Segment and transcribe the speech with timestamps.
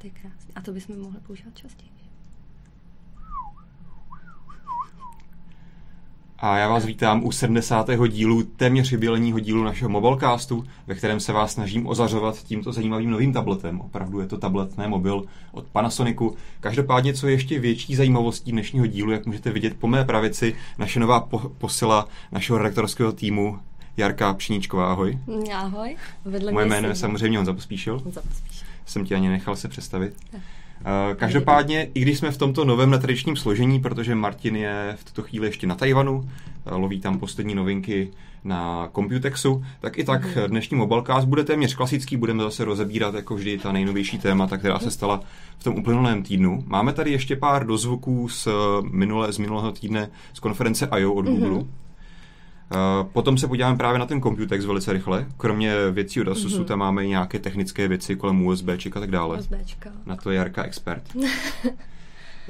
[0.00, 0.52] To je krásné.
[0.54, 1.90] A to bychom mohli používat častěji.
[6.42, 7.86] A já vás vítám u 70.
[8.08, 13.32] dílu, téměř jubilejního dílu našeho Mobilecastu, ve kterém se vás snažím ozařovat tímto zajímavým novým
[13.32, 13.80] tabletem.
[13.80, 16.36] Opravdu je to tablet, ne mobil, od Panasonicu.
[16.60, 21.00] Každopádně, co je ještě větší zajímavostí dnešního dílu, jak můžete vidět po mé pravici, naše
[21.00, 23.58] nová po- posila našeho redaktorského týmu,
[23.96, 25.18] Jarka Pšíničková, ahoj.
[25.54, 25.96] Ahoj.
[26.24, 27.98] Vedle Moje jméno je samozřejmě Honza Pospíšil.
[27.98, 28.69] Honza Pospíšil.
[28.90, 30.12] Jsem ti ani nechal se představit.
[30.34, 35.22] Eh, Každopádně, i když jsme v tomto novém netradičním složení, protože Martin je v tuto
[35.22, 36.28] chvíli ještě na Tajvanu,
[36.66, 38.10] eh, loví tam poslední novinky
[38.44, 40.44] na Computexu, tak i tak Mhm.
[40.46, 44.90] dnešní Mobilecast bude téměř klasický, budeme zase rozebírat jako vždy ta nejnovější témata, která se
[44.90, 45.20] stala
[45.58, 46.64] v tom uplynulém týdnu.
[46.66, 48.50] Máme tady ještě pár dozvuků z, eh,
[48.90, 51.12] minulé, z minulého týdne z konference I.O.
[51.12, 51.36] od Mhm.
[51.36, 51.60] Google.
[51.60, 51.89] Eh,
[53.12, 55.26] Potom se podíváme právě na ten Computex velice rychle.
[55.36, 56.64] Kromě věcí od Asusu Mhm.
[56.64, 59.38] tam máme i nějaké technické věci kolem USB a tak dále.
[59.38, 59.90] USBčka.
[60.06, 61.02] Na to je Jarka expert.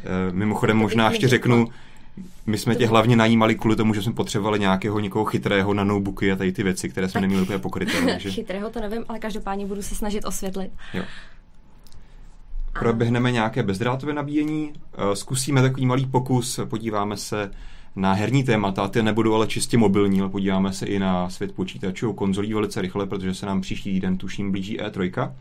[0.05, 1.69] Eh, Mimochodem To možná ještě řeknu,
[2.47, 6.33] my jsme tě hlavně najímali kvůli tomu, že jsme potřebovali nějakého někoho chytrého na notebooky
[6.33, 7.21] a tady ty věci, které jsme Tak.
[7.23, 7.93] neměli úplně pokryté.
[8.07, 10.71] Takže Chytrého to nevím, ale každopádně budu se snažit osvětlit.
[10.95, 11.03] jo.
[12.73, 14.73] Proběhneme nějaké bezdrátové nabíjení,
[15.13, 17.51] eh, zkusíme takový malý pokus, podíváme se
[17.97, 22.11] na herní témata, ty nebudou ale čistě mobilní, ale podíváme se i na svět počítačů
[22.11, 25.33] a konzolí velice rychle, protože se nám příští týden tuším blíží E3.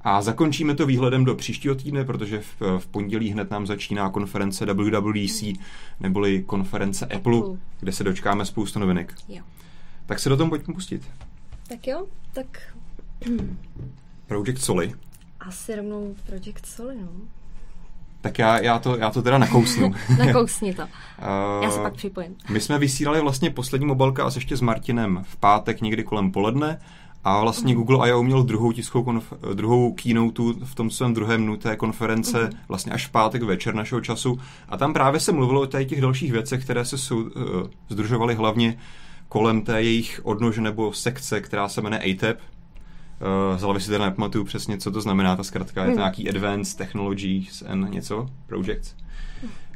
[0.00, 4.66] A zakončíme to výhledem do příštího týdne, protože v, v pondělí hned nám začíná konference
[4.66, 5.44] WWDC,
[6.00, 7.56] neboli konference Apple, Apple.
[7.80, 9.14] kde se dočkáme spoustu novinek.
[9.28, 9.42] Jo.
[10.06, 11.02] Tak se do toho pojďme pustit.
[11.68, 12.74] Tak jo, tak
[14.26, 14.94] Project Soli.
[15.40, 17.08] asi rovnou Project Soli, no.
[18.20, 19.94] Tak já, já, to, já to teda nakousnu.
[20.18, 20.82] Nakousni to.
[21.62, 22.36] Já se Eh, pak připojím.
[22.50, 26.78] My jsme vysílali vlastně poslední mobilka a ještě s Martinem v pátek někdy kolem poledne
[27.24, 27.82] a vlastně Mhm.
[27.84, 28.22] Google I.O.
[28.22, 32.52] měl druhou tiskovou konf- druhou keynote v tom svém druhém dnu té konference Mhm.
[32.68, 36.32] vlastně až v pátek večer našeho času a tam právě se mluvilo o těch dalších
[36.32, 37.30] věcech, které se sou, uh,
[37.88, 38.78] združovaly hlavně
[39.28, 42.38] kolem té jejich odnože nebo sekce, která se jmenuje ATEP.
[43.52, 45.98] Uh, z hlavy si teda nepamatuju přesně, co to znamená, ta zkratka je to Mhm.
[45.98, 48.94] nějaký Advanced Technologies and něco, Projects.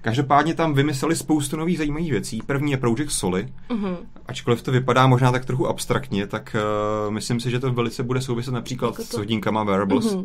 [0.03, 2.41] Každopádně tam vymysleli spoustu nových zajímavých věcí.
[2.47, 3.49] První je Project Soli.
[3.69, 3.97] Mhm.
[4.27, 6.57] Ačkoliv to vypadá možná tak trochu abstraktně, tak
[7.07, 10.15] uh, myslím si, že to velice bude souviset například Jako to- s hodinkama wearables.
[10.15, 10.25] Mhm.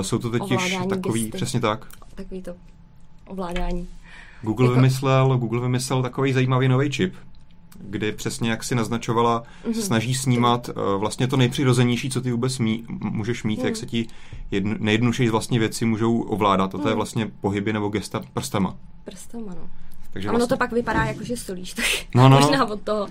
[0.00, 1.36] jsou to totiž takový, gesty.
[1.36, 1.86] přesně tak.
[2.14, 2.54] Takový to
[3.26, 3.88] ovládání.
[4.42, 7.14] Google Jako- vymyslel, Google vymyslel takový zajímavý nový čip,
[7.82, 9.74] kdy přesně jak si naznačovala, Mhm.
[9.74, 13.66] se snaží snímat uh, vlastně to nejpřirozenější, co ty vůbec mí, můžeš mít, Mhm.
[13.66, 14.06] jak se ti
[14.50, 16.74] jedn, nejjednodušší vlastně věci můžou ovládat.
[16.74, 16.96] A to je Mhm.
[16.96, 18.76] vlastně pohyby nebo gesta prstama.
[19.04, 19.70] Prstama, no.
[20.12, 21.84] Takže A ono vlastně, to pak vypadá jako, že solíš, tak
[22.14, 22.46] No, no, no.
[22.46, 23.08] možná od toho.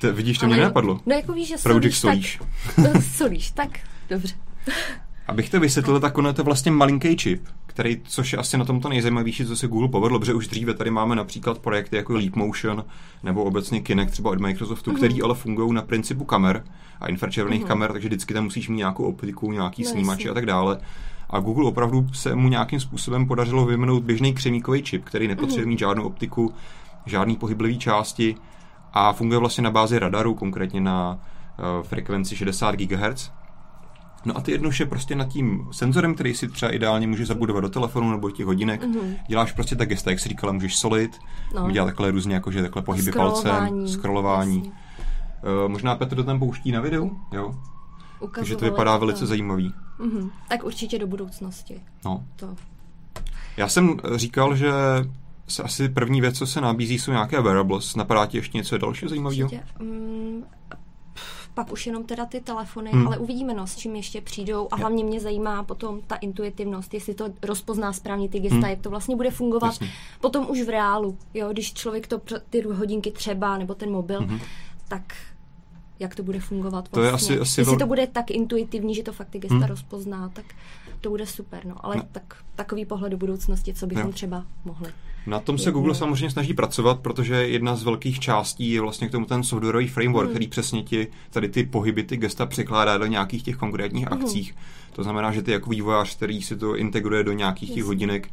[0.00, 1.00] T- vidíš, to Ale- mě nenapadlo.
[1.06, 2.38] No jako víš, že Project solíš, Solíš.
[2.76, 2.78] tak...
[2.94, 3.78] No, solíš, tak
[4.10, 4.34] dobře.
[5.28, 8.64] Abych to vysvětlil, tak ono je to vlastně malinký čip, který, což je asi na
[8.64, 12.36] tomto nejzajímavější, co se Google povedlo, protože už dříve tady máme například projekty jako Leap
[12.36, 12.84] Motion
[13.22, 14.96] nebo obecně Kinect třeba od Microsoftu, mm-hmm.
[14.96, 16.64] který ale fungují na principu kamer
[17.00, 17.68] a infračervených mm-hmm.
[17.68, 20.30] kamer, takže vždycky tam musíš mít nějakou optiku, nějaký No, snímač jasně.
[20.30, 20.78] a tak dále.
[21.30, 25.78] A Google opravdu se mu nějakým způsobem podařilo vyvinout běžný křemíkový čip, který nepotřebuje mít
[25.78, 26.54] žádnou optiku,
[27.06, 28.36] žádný pohyblivý části
[28.92, 33.30] a funguje vlastně na bázi radaru, konkrétně na uh, frekvenci 60 GHz.
[34.24, 37.68] No a ty jednoduše prostě nad tím senzorem, který si třeba ideálně může zabudovat do
[37.68, 39.14] telefonu nebo těch hodinek, Mhm.
[39.28, 41.18] děláš prostě ta gesta, jak si říkala, můžeš solit,
[41.54, 41.70] No.
[41.70, 44.72] dělat takhle různě, jakože takhle pohyby palcem, Scrollování, jasně.
[45.64, 47.54] Uh, možná Petr to tam pouští na videu, jo?
[47.54, 47.60] Takže
[48.20, 49.00] to Ukazovali vypadá tam.
[49.00, 49.74] velice zajímavý.
[49.98, 50.30] Mhm.
[50.48, 51.80] Tak určitě do budoucnosti.
[52.04, 52.24] No.
[52.36, 52.56] To.
[53.56, 54.70] Já jsem eh, říkal, že
[55.48, 57.96] se asi první věc, co se nabízí, jsou nějaké wearables.
[57.96, 59.44] Napadá ti ještě něco dalšího zajímavého?
[59.48, 59.64] Určitě.
[61.54, 62.98] Pak už jenom teda ty telefony, Hmm.
[63.00, 63.06] hmm.
[63.08, 64.68] ale uvidíme, no, s čím ještě přijdou.
[64.70, 68.70] A hlavně mě zajímá potom ta intuitivnost, jestli to rozpozná správně ty gesta, Hmm.
[68.70, 69.88] jak to vlastně bude fungovat Jasně.
[70.20, 71.18] potom už v reálu.
[71.34, 74.38] Jo, když člověk to, ty hodinky třeba, nebo ten mobil, Mhm.
[74.88, 75.14] tak
[75.98, 77.34] jak to bude fungovat To je vlastně.
[77.34, 79.64] asi- asi Jestli vel- to bude tak intuitivní, že to fakt ty gesta Hmm.
[79.68, 80.44] rozpozná, tak
[81.00, 81.74] to bude super, no.
[81.84, 82.02] Ale No.
[82.12, 84.12] tak, takový pohled do budoucnosti, co bychom Jo.
[84.12, 84.92] třeba mohli.
[85.26, 85.70] Na tom se.
[85.70, 89.88] Google samozřejmě snaží pracovat, protože jedna z velkých částí je vlastně k tomu ten softwarový
[89.88, 90.34] framework, Hmm.
[90.34, 94.14] který přesně ti tady ty pohyby, ty gesta překládá do nějakých těch konkrétních Mhm.
[94.20, 94.54] akcích.
[94.92, 98.28] To znamená, že ty jako vývojář, který si to integruje do nějakých těch hodinek,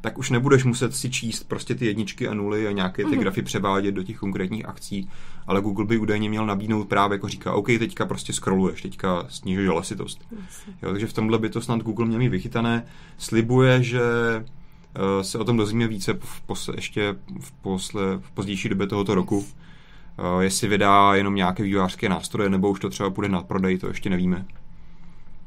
[0.00, 3.20] tak už nebudeš muset si číst prostě ty jedničky a nuly a nějaké ty Mhm.
[3.20, 5.08] grafy převádět do těch konkrétních akcí,
[5.46, 9.66] ale Google by údajně měl nabídnout právě jako říká, OK, teďka prostě scrolluješ, teďka snížíš
[9.68, 10.20] hlasitost.
[10.30, 10.72] Jasně.
[10.82, 12.86] Jo, takže v tomhle by to snad Google měl mít vychytané.
[13.18, 14.00] Slibuje, že
[15.22, 19.46] se o tom dozvíme více v pos, ještě v, posle, v pozdější době tohoto roku.
[20.18, 23.88] Eh, jestli vydá jenom nějaké vývojářské nástroje, nebo už to třeba půjde na prodej, to
[23.88, 24.44] ještě nevíme.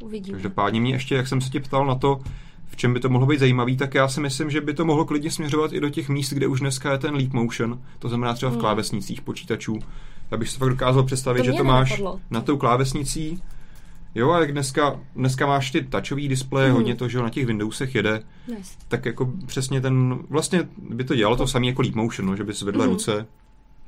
[0.03, 0.35] Uvidíme.
[0.35, 2.19] Každopádně mě ještě, jak jsem se tě ptal na to,
[2.67, 5.05] v čem by to mohlo být zajímavý, tak já si myslím, že by to mohlo
[5.05, 8.33] klidně směřovat i do těch míst, kde už dneska je ten leap motion, to znamená
[8.33, 8.61] třeba v Hmm.
[8.61, 9.79] klávesnicích počítačů.
[10.31, 12.19] Já bych si fakt dokázal představit, To že to máš nenapadlo.
[12.31, 13.41] na tou klávesnicí,
[14.15, 16.75] jo, a jak dneska, dneska máš ty touchový displeje, Mhm.
[16.77, 18.73] hodně to, že jo, na těch Windowsech jede, Nice.
[18.87, 22.43] tak jako přesně ten, vlastně by to dělalo to samé jako leap motion, no, že
[22.43, 22.93] by zvedla Mhm.
[22.93, 23.25] ruce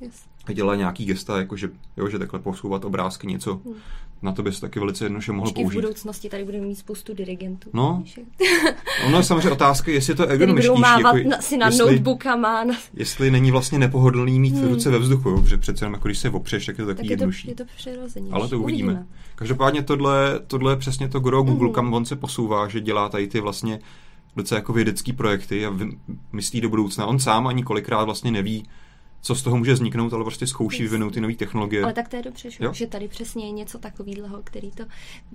[0.04, 0.16] Yes.
[0.46, 3.62] a dělala nějaký gesta, jako že, jo, že takhle posouvat obrázky, něco.
[3.66, 3.74] Hmm.
[4.22, 5.78] Na to by se taky velice jednoduše mohlo v použít.
[5.78, 7.70] budoucnosti tady budeme mít spoustu dirigentů.
[7.74, 8.04] No.
[9.08, 12.64] Ono je samozřejmě otázka, jestli to budou ergonomičtější, mávat jako, na, si na jestli, notebookama.
[12.64, 12.74] Na...
[12.94, 14.68] jestli není vlastně nepohodlný mít Hmm.
[14.70, 16.98] ruce ve vzduchu, jo, protože přece jenom jako když se opřeš, tak je to Tak
[16.98, 17.48] takový je to, jednodušší.
[17.50, 18.30] je to přirozeně.
[18.32, 19.06] Ale to uvidíme.
[19.36, 21.74] Každopádně tohle, tohle je přesně to gro Google, Mhm.
[21.76, 23.80] kam on se posouvá, že dělá tady ty vlastně
[24.36, 25.74] docela jako vědecký projekty a
[26.34, 27.06] myslí do budoucna.
[27.06, 28.66] On sám ani kolikrát vlastně neví,
[29.26, 31.84] co z toho může vzniknout, ale prostě zkouší vyvinout ty nové technologie.
[31.84, 32.74] Ale tak to je dobře, že, Jo.
[32.74, 34.84] že tady přesně je něco takového, který to...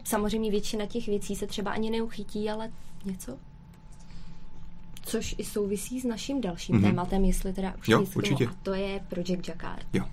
[0.05, 2.70] Samozřejmě většina těch věcí se třeba ani neuchytí, ale
[3.05, 3.38] něco.
[5.02, 6.85] Což i souvisí s naším dalším Mhm.
[6.85, 6.88] mm-hmm.
[6.90, 8.46] tématem, jestli teda už Jo, určitě.
[8.46, 9.87] A to je Project Jacquard.
[9.93, 10.05] Jo.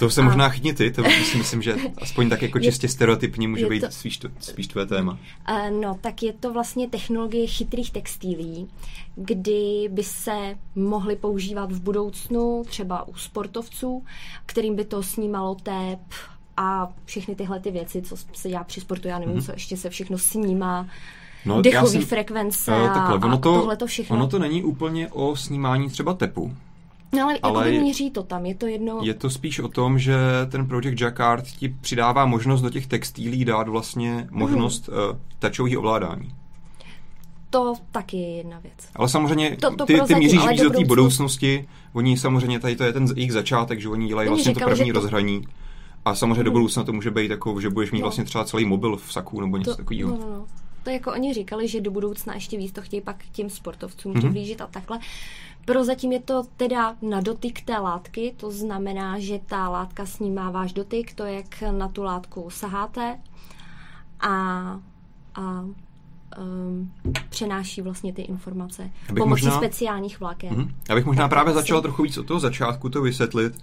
[0.00, 2.88] To se A- možná chytni ty, to si myslím, že aspoň tak jako Je- čistě
[2.88, 5.18] stereotypně může je být to- spíš, spíš tvé téma.
[5.48, 8.68] Eh, No, tak je to vlastně technologie chytrých textilí,
[9.16, 14.04] kdy by se mohly používat v budoucnu třeba u sportovců,
[14.46, 16.00] kterým by to snímalo tep
[16.56, 19.44] a všechny tyhle ty věci, co se dělá při sportu, já nevím, Mhm.
[19.44, 20.86] co ještě se všechno snímá,
[21.46, 24.16] No, já dechový jsem- frekvence a, takhle, ono a to, tohle to všechno.
[24.16, 26.54] ono to není úplně o snímání třeba tepu.
[27.12, 29.00] No, ale, ale ale je- měří to tam, je to jedno...
[29.02, 30.14] Je to spíš o tom, že
[30.50, 34.98] ten Project Jacquard ti přidává možnost do těch textilí dát vlastně možnost Mhm.
[35.10, 36.34] uh, tačového ovládání.
[37.50, 38.74] To taky je jedna věc.
[38.96, 41.68] Ale samozřejmě To- to ty, ty míříš víc do té budoucnost- budoucnosti.
[41.92, 44.72] Oni samozřejmě, tady to je ten jejich začátek, že oni dělají Oni vlastně to říkali,
[44.74, 45.42] první že to- rozhraní.
[46.04, 46.52] A samozřejmě do Mhm.
[46.60, 48.04] budoucna to může být jako, že budeš mít No.
[48.04, 50.10] vlastně třeba celý mobil v saku nebo něco To, takového.
[50.10, 50.44] no, no, no.
[50.84, 54.18] To jako oni říkali, že do budoucna ještě víc to chtějí pak těm sportovcům Mhm.
[54.20, 54.24] mm-hmm.
[54.24, 54.98] přiblížit a takhle.
[55.64, 60.72] Prozatím je to teda na dotyk té látky, to znamená, že ta látka snímá váš
[60.72, 63.18] dotyk, to jak na tu látku saháte
[64.20, 64.30] a,
[65.34, 65.64] a
[66.38, 66.92] um,
[67.28, 70.50] přenáší vlastně ty informace Já bych pomocí možná- speciálních vláken.
[70.50, 70.74] Mhm.
[70.88, 73.58] Já bych možná Tak právě začal trochu víc od toho začátku to vysvětlit.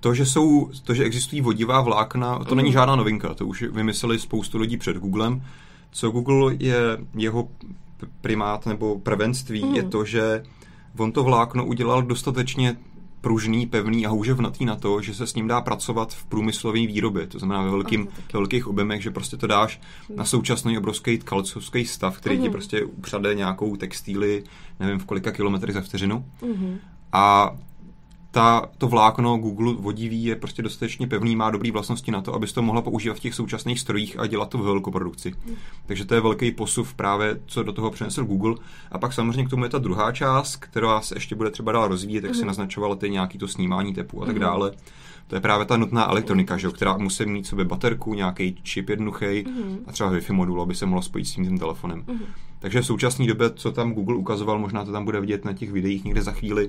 [0.00, 2.72] To, že jsou, to, že existují vodivá vlákna, to není Mhm.
[2.72, 5.42] žádná novinka, to už vymysleli spoustu lidí před Googlem.
[5.90, 6.76] Co Google je
[7.14, 7.48] jeho
[8.20, 9.74] primát nebo prvenství, Mhm.
[9.74, 10.42] je to, že
[10.98, 12.76] on to vlákno udělal dostatečně
[13.20, 17.26] pružný, pevný a houževnatý na to, že se s ním dá pracovat v průmyslové výrobě,
[17.26, 19.80] to znamená ve, velkým, ve velkých objemech, že prostě to dáš
[20.16, 22.52] na současný obrovský tkalcovský stav, který ti Mhm.
[22.52, 24.44] prostě upřade nějakou textíly,
[24.80, 26.24] nevím v kolika kilometrech za vteřinu.
[26.42, 26.78] Mhm.
[27.12, 27.56] A
[28.32, 32.52] ta, to vlákno Google vodivý je prostě dostatečně pevný, má dobré vlastnosti na to, abys
[32.52, 35.34] to mohla používat v těch současných strojích a dělat to v velkoprodukci.
[35.86, 38.54] Takže to je velký posuv právě, co do toho přinesl Google.
[38.92, 41.88] A pak samozřejmě k tomu je ta druhá část, která se ještě bude třeba dál
[41.88, 42.46] rozvíjet, jak si Mhm.
[42.46, 44.40] naznačovala ty nějaký to snímání tepu a tak Mhm.
[44.40, 44.72] dále.
[45.26, 49.26] To je právě ta nutná elektronika, že, která musí mít sobě baterku, nějaký čip jednoduchý
[49.46, 49.78] Mhm.
[49.86, 52.04] a třeba Wi-Fi modul, aby se mohlo spojit s tím, tím telefonem.
[52.06, 52.24] Mhm.
[52.58, 55.72] Takže v současné době, co tam Google ukazoval, možná to tam bude vidět na těch
[55.72, 56.68] videích někde za chvíli,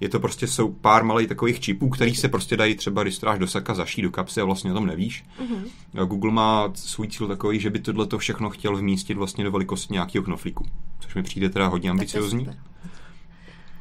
[0.00, 3.38] je to prostě jsou pár malých takových čipů, který se prostě dají třeba, když dáš
[3.38, 5.24] do saka, zaší do kapsy a vlastně o tom nevíš.
[5.40, 5.64] Mhm.
[6.00, 9.50] A Google má svůj cíl takový, že by tohle to všechno chtěl vmístit vlastně do
[9.50, 10.66] velikosti nějakého knoflíku,
[11.00, 12.48] což mi přijde teda hodně ambiciozní.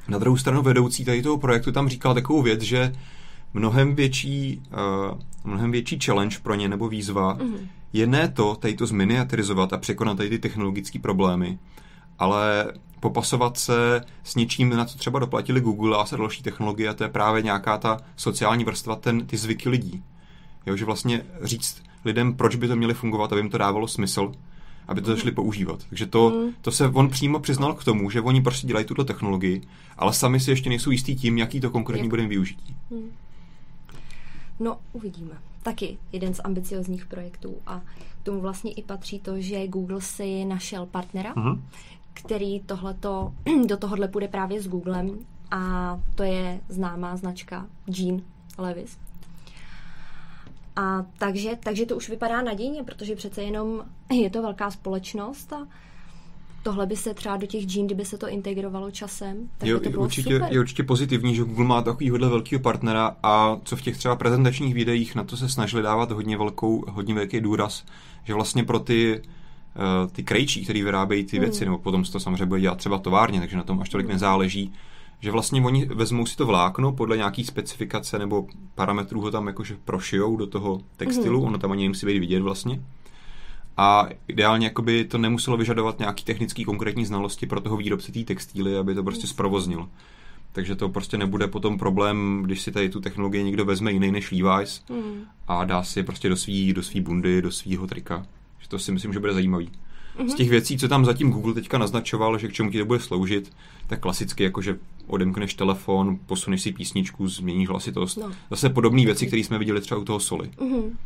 [0.08, 2.94] Na druhou stranu vedoucí tady toho projektu tam říkal takovou věc, že
[3.54, 4.62] mnohem větší,
[5.12, 7.68] uh, mnohem větší challenge pro ně nebo výzva Mhm.
[7.94, 11.60] je ne to, tady to zminiaturizovat a překonat tady ty technologické problémy,
[12.20, 16.94] ale popasovat se s něčím, na co třeba doplatili Google a se další technologie, a
[16.94, 20.04] to je právě nějaká ta sociální vrstva, ten, ty zvyky lidí.
[20.66, 24.32] Jo, že vlastně říct lidem, proč by to měli fungovat, aby jim to dávalo smysl,
[24.88, 25.84] aby to začali používat.
[25.90, 26.50] Takže to, Mhm.
[26.62, 29.62] to se on přímo přiznal k tomu, že oni prostě dělají tuto technologii,
[29.98, 32.76] ale sami si ještě nejsou jistí tím, jaký to konkrétní Jak- bude využití.
[32.92, 33.12] Hmm.
[34.60, 35.32] No, uvidíme.
[35.64, 37.80] Taky jeden z ambiciozních projektů a
[38.22, 41.64] k tomu vlastně i patří to, že Google si našel partnera, Mhm.
[42.18, 43.34] Který tohleto,
[43.68, 45.20] do tohohle půjde právě s Googlem
[45.52, 48.22] a to je známá značka Jean
[48.58, 48.98] Levis.
[50.76, 55.68] A takže, takže to už vypadá nadějně, protože přece jenom je to velká společnost a
[56.64, 59.80] tohle by se třeba do těch Jean, kdyby se to integrovalo časem, tak je, by
[59.80, 60.54] to bylo určitě, super.
[60.54, 64.74] je určitě pozitivní, že Google má takovýhle velkého partnera a co v těch třeba prezentačních
[64.74, 67.84] videích na to se snažili dávat hodně, velkou, hodně velký důraz,
[68.24, 69.22] že vlastně pro ty
[70.12, 71.44] ty krejčí, který vyrábějí ty Hmm.
[71.46, 74.08] věci, nebo potom se to samozřejmě bude dělat třeba továrně, takže na tom až tolik
[74.08, 74.74] nezáleží,
[75.20, 79.78] že vlastně oni vezmou si to vlákno podle nějaký specifikace nebo parametrů ho tam jakože
[79.86, 81.48] prošijou do toho textilu, Mhm.
[81.48, 82.82] ono tam ani nemusí být vidět vlastně.
[83.80, 88.78] a ideálně jakoby to nemuselo vyžadovat nějaký technický konkrétní znalosti pro toho výrobce té textíly,
[88.78, 89.90] aby to prostě zprovoznil.
[90.52, 94.32] Takže to prostě nebude potom problém, když si tady tu technologii někdo vezme jiný než
[94.32, 95.22] Levi's Mm.
[95.48, 98.26] a dá si prostě do svý, do svý bundy, do svýho trika.
[98.68, 99.70] To si myslím, že bude zajímavý.
[100.16, 100.36] Z Mhm.
[100.36, 103.52] těch věcí, co tam zatím Google teďka naznačoval, že k čemu ti to bude sloužit,
[103.88, 108.18] tak klasicky jako, že odemkneš telefon, posuneš si písničku, změníš hlasitost.
[108.18, 108.32] No.
[108.50, 110.52] Zase podobné věci, které jsme viděli třeba u toho Soli.
[110.62, 110.98] Mhm.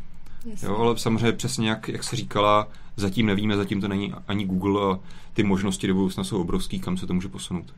[0.50, 0.68] Jasně.
[0.68, 4.92] Jo, ale samozřejmě přesně jak, jak se říkala, zatím nevíme, zatím to není ani Google
[4.94, 4.98] a
[5.32, 7.74] ty možnosti do budoucna jsou obrovský, kam se to může posunout.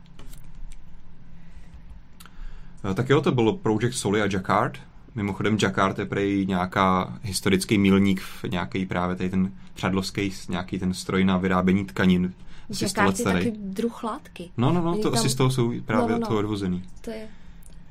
[2.91, 4.77] Eh, Tak jo, to bylo Project Soli a Jacquard.
[5.15, 10.93] Mimochodem Jacquard je prej nějaká historický milník v nějaký právě tady ten předlovský, nějaký ten
[10.93, 12.33] stroj na vyrábění tkanin.
[12.71, 14.49] Asi 100 let Jacquard je taky druh látky.
[14.57, 16.27] No, no, no, to tam- asi z toho jsou právě No, no, no.
[16.27, 16.83] to odvozený.
[17.01, 17.27] To je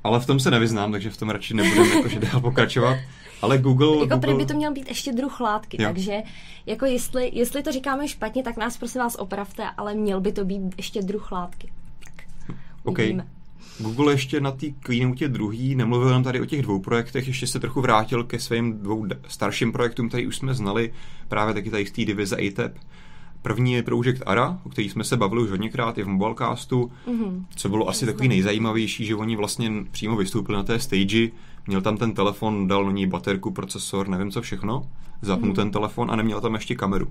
[0.04, 2.96] Ale v tom se nevyznám, takže v tom radši nebudeme jakože dál pokračovat.
[3.42, 3.96] Ale Google...
[3.96, 4.44] Jako prý Google...
[4.44, 5.88] by to měl být ještě druh látky, Jo.
[5.88, 6.22] takže
[6.66, 10.44] jako jestli, jestli to říkáme špatně, tak nás prosím vás opravte, ale měl by to
[10.44, 11.72] být ještě druh látky.
[12.04, 12.24] Tak,
[12.84, 12.98] OK.
[12.98, 13.26] uvidíme.
[13.78, 17.60] Google ještě na té keynote druhý nemluvil nám tady o těch dvou projektech, ještě se
[17.60, 20.92] trochu vrátil ke svým dvou starším projektům, který už jsme znali,
[21.28, 22.78] právě taky tady z té divize ATEP.
[23.42, 27.46] První je Project ARA, o který jsme se bavili už hodněkrát i v Mobilecastu, Mhm.
[27.56, 31.28] co bylo asi takový nejzajímavější, že oni vlastně přímo vystoupili na té stage,
[31.66, 34.82] měl tam ten telefon, dal na ní baterku, procesor, nevím co všechno,
[35.22, 35.56] zapnul Mhm.
[35.56, 37.08] ten telefon a neměl tam ještě kameru.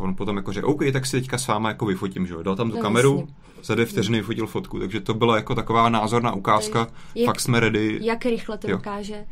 [0.00, 2.42] On potom jako řekl, OK, tak si teďka s váma jako vyfotím, že jo.
[2.42, 3.34] Dal tam tu No, kameru, jasně.
[3.64, 7.60] za dvě vteřiny vyfotil fotku, takže to byla jako taková názorná ukázka, jak- fakt jsme
[7.60, 7.98] ready.
[8.02, 8.76] Jak rychle to Jo.
[8.76, 9.24] dokáže.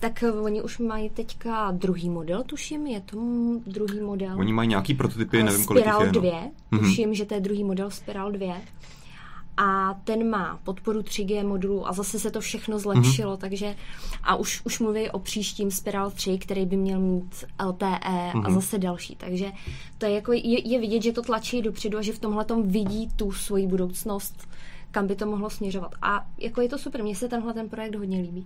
[0.00, 3.16] Tak eh, oni už mají teďka druhý model, tuším, je to
[3.66, 4.38] druhý model.
[4.38, 6.12] Oni mají nějaký prototypy, nevím kolik jich Spiral je.
[6.12, 6.20] no.
[6.20, 6.80] 2, Mhm.
[6.84, 8.54] tuším, že to je druhý model Spiral 2.
[9.56, 13.40] A ten má podporu 3G modulu a zase se to všechno zlepšilo, Mhm.
[13.40, 13.76] takže
[14.22, 18.54] a už, už mluví o příštím Spiral 3, který by měl mít LTE a Mhm.
[18.54, 19.16] zase další.
[19.16, 19.52] Takže
[19.98, 23.08] to je, jako, je, je vidět, že to tlačí dopředu a že v tomhle vidí
[23.16, 24.48] tu svoji budoucnost,
[24.96, 25.94] kam by to mohlo směřovat.
[26.02, 28.44] A jako je to super, mně se tenhle ten projekt hodně líbí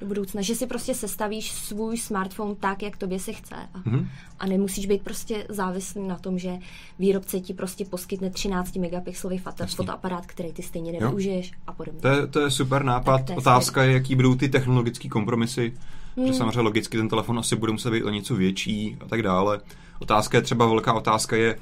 [0.00, 4.08] do budoucna, že si prostě sestavíš svůj smartphone tak, jak tobě se chce a, Mhm.
[4.38, 6.58] a nemusíš být prostě závislý na tom, že
[6.98, 12.00] výrobce ti prostě poskytne 13 megapixelový foto, fotoaparát, který ty stejně nevyužiješ a podobně.
[12.00, 13.26] To je, to je super nápad.
[13.26, 15.72] To je Otázka je, jaký budou ty technologické kompromisy.
[16.16, 16.26] Hmm.
[16.26, 19.60] Že samozřejmě logicky ten telefon asi bude muset být o něco větší a tak dále.
[19.98, 21.58] Otázka je třeba, velká otázka je,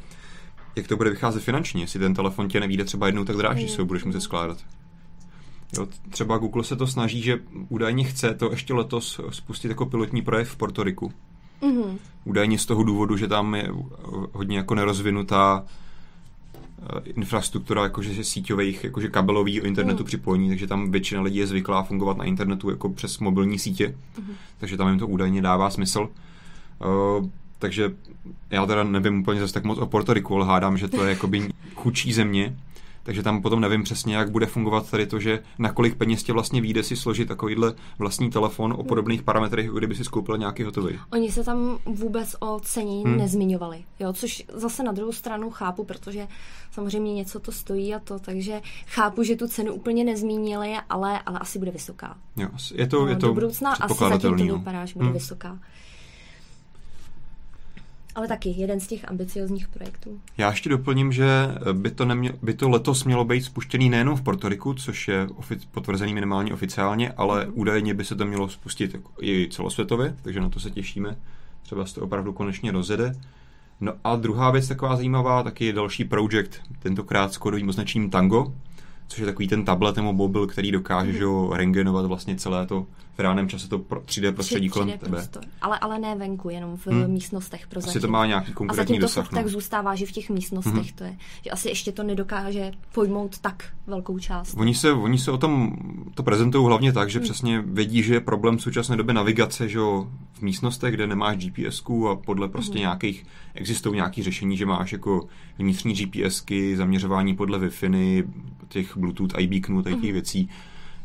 [0.78, 3.66] jak to bude vycházet finančně, jestli ten telefon tě nevíde třeba jednou tak dráž, Hmm.
[3.68, 4.58] že se ho budeš muset skládat.
[5.78, 10.22] Jo, třeba Google se to snaží, že údajně chce to ještě letos spustit jako pilotní
[10.22, 11.12] projekt v Portoriku.
[11.62, 11.98] Mhm.
[12.24, 13.68] Údajně z toho důvodu, že tam je
[14.32, 15.64] hodně jako nerozvinutá
[16.96, 20.06] eh, infrastruktura jakože že síťových, jakože kabelový internetu Mm.
[20.06, 24.32] připojení, takže tam většina lidí je zvyklá fungovat na internetu jako přes mobilní sítě, Mhm.
[24.58, 26.08] takže tam jim to údajně dává smysl.
[27.18, 27.28] Uh,
[27.58, 27.92] takže
[28.50, 31.48] já teda nevím úplně zase tak moc o Portoriku, ale hádám, že to je jakoby
[31.74, 32.56] chudší země,
[33.02, 36.32] takže tam potom nevím přesně, jak bude fungovat tady to, že na kolik peněz tě
[36.32, 40.62] vlastně vyjde si složit takovýhle vlastní telefon o podobných parametrech, jako kdyby si skoupil nějaký
[40.62, 40.98] hotový.
[41.12, 43.16] Oni se tam vůbec o ceně Hmm.
[43.18, 46.26] nezmiňovali, jo, což zase na druhou stranu chápu, protože
[46.70, 51.38] samozřejmě něco to stojí a to, takže chápu, že tu cenu úplně nezmínili, ale, ale
[51.38, 52.16] asi bude vysoká.
[52.36, 54.58] Jo, je to, je No, to do budoucna asi zatím to no.
[54.58, 55.14] vypadá, že bude Hmm.
[55.14, 55.58] vysoká.
[58.14, 60.20] Ale taky jeden z těch ambiciozních projektů.
[60.38, 61.26] Já ještě doplním, že
[61.72, 65.64] by to, nemě, by to letos mělo být spuštěný nejenom v Portoriku, což je ofic,
[65.64, 67.52] potvrzený minimálně oficiálně, ale Mhm.
[67.56, 71.16] údajně by se to mělo spustit jako i celosvětově, takže na to se těšíme.
[71.62, 73.14] Třeba se to opravdu konečně rozjede.
[73.80, 78.52] No a druhá věc taková zajímavá, taky je další projekt, tentokrát s kodovým označením Tango,
[79.08, 82.86] což je takový ten tablet nebo mobil, který dokáže že jo, rengenovat vlastně celé to
[83.18, 85.10] v reálném čase to pro- 3D prostředí Tři- kolem 3D tebe.
[85.16, 85.42] prostor.
[85.62, 87.06] Ale, ale ne venku, jenom v Hmm.
[87.10, 88.00] místnostech pro Asi zatím.
[88.00, 89.32] to má nějaký A konkrétní zatím to dosah.
[89.32, 89.38] no.
[89.38, 90.84] tak zůstává, že v těch místnostech Mhm.
[90.94, 91.16] to je.
[91.44, 94.54] Že asi ještě to nedokáže pojmout tak velkou část.
[94.58, 95.76] Oni se, oni se o tom
[96.14, 97.24] to prezentují hlavně tak, že Hmm.
[97.24, 101.36] přesně vědí, že je problém v současné době navigace, že jo, v místnostech, kde nemáš
[101.36, 102.80] GPSku a podle prostě Mhm.
[102.80, 105.26] nějakých, existují nějaké řešení, že máš jako
[105.58, 108.24] vnitřní GPSky, zaměřování podle Wi-Fi,
[108.68, 110.02] těch Bluetooth, iBeaconů, těch Mhm.
[110.02, 110.48] věcí.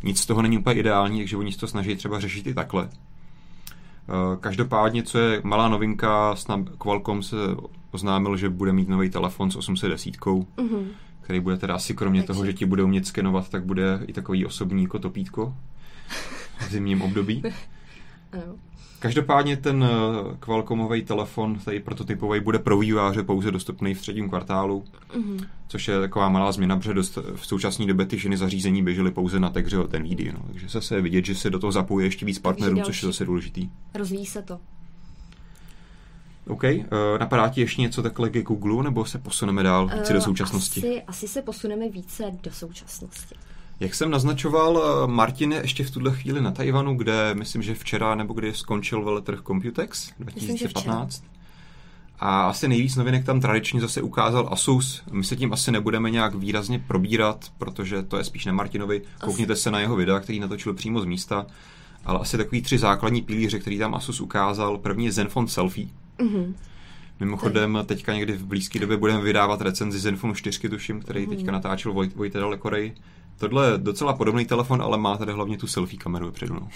[0.03, 2.89] Nic z toho není úplně ideální, takže oni se to snaží třeba řešit i takhle.
[2.91, 7.35] Eh, Každopádně, co je malá novinka, snad Qualcomm se
[7.91, 10.17] oznámil, že bude mít nový telefon s 810
[10.57, 10.87] Mhm.
[11.21, 14.13] který bude teda asi kromě Takže- toho, že ti bude umět skenovat, tak bude i
[14.13, 15.55] takový osobní jako topítko
[16.59, 17.43] v zimním období.
[18.33, 18.55] Ano.
[19.03, 24.83] Každopádně ten eh, Qualcommový telefon, tady prototypový, bude pro vývojáře pouze dostupný v třetím kvartálu,
[25.15, 25.39] Mhm.
[25.67, 29.39] což je taková malá změna, protože dost, v současné době ty ženy zařízení běžely pouze
[29.39, 30.31] na Tegře o ten výdy.
[30.33, 30.39] No.
[30.51, 33.25] Takže zase je vidět, že se do toho zapojí ještě víc partnerů, což je zase
[33.25, 33.69] důležitý.
[33.93, 34.59] Rozvíjí se to.
[36.47, 36.63] OK.
[36.63, 36.79] Uh,
[37.19, 40.79] napadá ti ještě něco takhle ke Google, nebo se posuneme dál více uh, do současnosti?
[40.79, 43.35] Asi, asi se posuneme více do současnosti.
[43.83, 48.15] Jak jsem naznačoval, Martin je ještě v tuhle chvíli na Tajvanu, kde myslím, že včera
[48.15, 51.05] nebo kdy skončil veletrh Computex 2015.
[51.05, 51.29] Myslím,
[52.19, 55.03] a asi nejvíc novinek tam tradičně zase ukázal Asus.
[55.11, 59.01] My se tím asi nebudeme nějak výrazně probírat, protože to je spíš na Martinovi.
[59.21, 61.45] Koukněte se na jeho videa, který natočil přímo z místa.
[62.05, 64.77] Ale asi takový tři základní pilíře, který tam Asus ukázal.
[64.77, 65.87] První je Zenfone Selfie.
[66.19, 66.53] Mm-hmm.
[67.19, 71.53] Mimochodem, teďka někdy v blízké době budeme vydávat recenzi Zenfone 4, tuším, který teďka mhm.
[71.53, 72.93] natáčel Vojt, Vojteda Lekorej.
[73.49, 76.53] Tohle je docela podobný telefon, ale má tady hlavně tu selfie kameru předu.
[76.53, 76.69] No.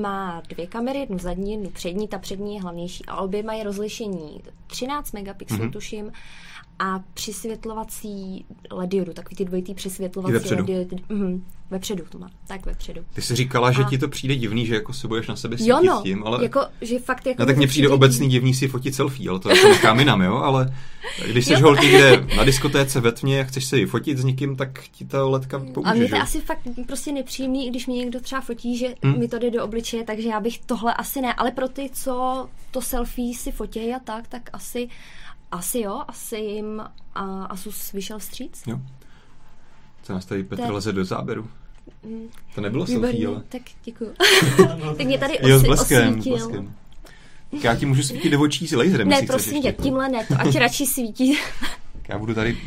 [0.00, 4.42] Má dvě kamery, jednu zadní, jednu přední, ta přední je hlavnější a obě mají rozlišení
[4.66, 5.72] 13 megapixelů, mm-hmm.
[5.72, 6.12] tuším,
[6.78, 10.96] a přisvětlovací lediodu, takový ty dvojitý přisvětlovací lediodu.
[11.08, 13.04] Mhm, vepředu to má, tak vepředu.
[13.12, 13.88] Ty jsi říkala, že a...
[13.90, 16.42] ti to přijde divný, že jako se budeš na sebe jo, no, tím, ale...
[16.42, 17.42] jako, že fakt jako...
[17.42, 20.36] No, tak mně přijde obecný divný si fotit selfie, ale to jako nechám jinam, jo,
[20.36, 20.76] ale
[21.30, 24.56] když jsi holky kde na diskotéce ve tmě a chceš se ji fotit s někým,
[24.56, 27.96] tak ti ta ledka pomůže, A mě to je asi fakt prostě nepříjemný, když mě
[27.96, 29.18] někdo třeba fotí, že hmm?
[29.18, 32.48] mi to jde do obličeje, takže já bych tohle asi ne, ale pro ty, co
[32.70, 34.88] to selfie si fotějí a tak, tak asi
[35.52, 36.82] asi jo, asi jim
[37.14, 38.62] a Asus vyšel vstříc.
[38.66, 38.80] Jo.
[40.02, 40.70] Co nás tady Petr Te...
[40.70, 41.48] leze do záběru?
[42.02, 42.28] Mm.
[42.54, 43.42] To nebylo Výborný, selfie, ale...
[43.48, 44.12] Tak děkuju.
[44.96, 46.32] tak mě tady jo, s bleskem, osvítil.
[46.32, 46.74] Bleskem.
[47.62, 49.08] Já ti můžu svítit do očí s laserem.
[49.08, 51.38] Ne, prosím tě, tímhle ne, to ať radši svítí.
[52.08, 52.58] já budu tady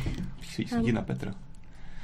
[0.54, 1.34] svítit na Petra.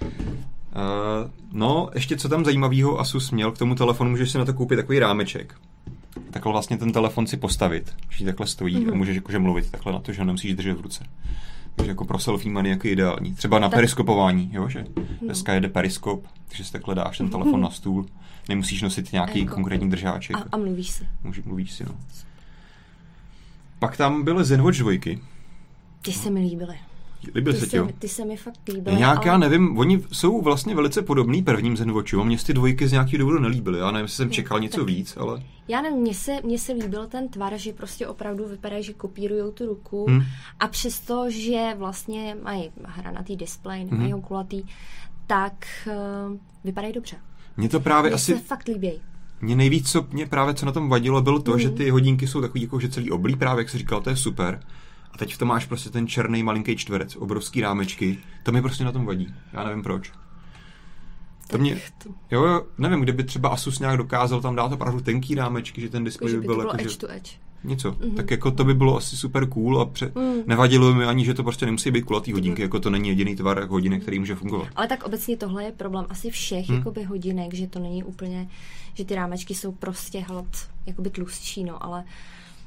[0.02, 4.54] Uh, no, ještě co tam zajímavého Asus měl k tomu telefonu, můžeš si na to
[4.54, 5.56] koupit takový rámeček
[6.32, 8.88] takhle vlastně ten telefon si postavit, že takhle stojí mm-hmm.
[8.88, 8.98] a mhm.
[8.98, 11.06] můžeš jakože mluvit takhle na to, že ho nemusíš držet v ruce.
[11.76, 13.34] Takže jako pro selfie man jako ideální.
[13.36, 13.78] Třeba na tak.
[13.78, 15.04] periskopování, jo, že no.
[15.22, 17.64] dneska jede periskop, takže si takhle dáš ten telefon mm-hmm.
[17.64, 18.06] na stůl,
[18.50, 19.54] nemusíš nosit nějaký jako.
[19.54, 20.38] konkrétní držáček.
[20.38, 21.08] A, a mluvíš si.
[21.24, 21.96] Může, mluvíš si, no.
[23.80, 24.92] Pak tam byly Zenwatch 2.
[26.02, 26.76] Ty se mi líbily.
[27.36, 28.98] Líbil se ti, Ty se mi fakt líbily.
[28.98, 29.28] Nějak, ale...
[29.28, 32.24] já nevím, oni jsou vlastně velice podobný prvním Zenwatchu.
[32.24, 33.80] Mně ty dvojky z nějakého důvodu nelíbily.
[33.80, 34.88] Já nevím, jestli jsem čekal něco tak.
[34.88, 35.44] víc, ale...
[35.68, 39.54] Já nevím, mně se, mně se líbil ten tvar, že prostě opravdu vypadá, že kopírují
[39.54, 40.22] tu ruku hmm.
[40.60, 44.22] a přesto, že vlastně mají hranatý displej, nemají hmm.
[44.22, 44.64] ho kulatý,
[45.28, 47.16] tak uh, vypadají dobře.
[47.58, 48.34] Mně to právě mně asi...
[48.34, 48.92] se fakt líbí.
[49.42, 51.60] Mně nejvíc, co mě právě co na tom vadilo, bylo to, mm.
[51.60, 54.16] že ty hodinky jsou takový jako, že celý oblí právě, jak jsi říkal, to je
[54.16, 54.60] super.
[55.14, 58.18] A teď v tom máš prostě ten černý malinký čtverec, obrovský rámečky.
[58.44, 59.34] To mi prostě na tom vadí.
[59.54, 60.12] Já nevím proč.
[61.52, 61.82] To mě,
[62.32, 66.04] jo, jo, nevím, kdyby třeba Asus nějak dokázal tam dát opravdu tenký rámečky, že ten
[66.04, 67.32] displej by byl jako, edge to edge.
[67.64, 67.92] Něco.
[67.92, 68.16] Mm-hmm.
[68.16, 70.44] Tak jako to by bylo asi super cool a pře- mm.
[70.48, 72.64] nevadilo mi ani, že to prostě nemusí být kulatý hodinky, mm.
[72.64, 74.68] jako to není jediný tvar jako hodinek, který může fungovat.
[74.76, 76.76] Ale tak obecně tohle je problém asi všech mm.
[76.76, 78.48] jakoby hodinek, že to není úplně,
[78.94, 82.06] že ty rámečky jsou prostě hlad, jakoby tlustší, no, ale uh,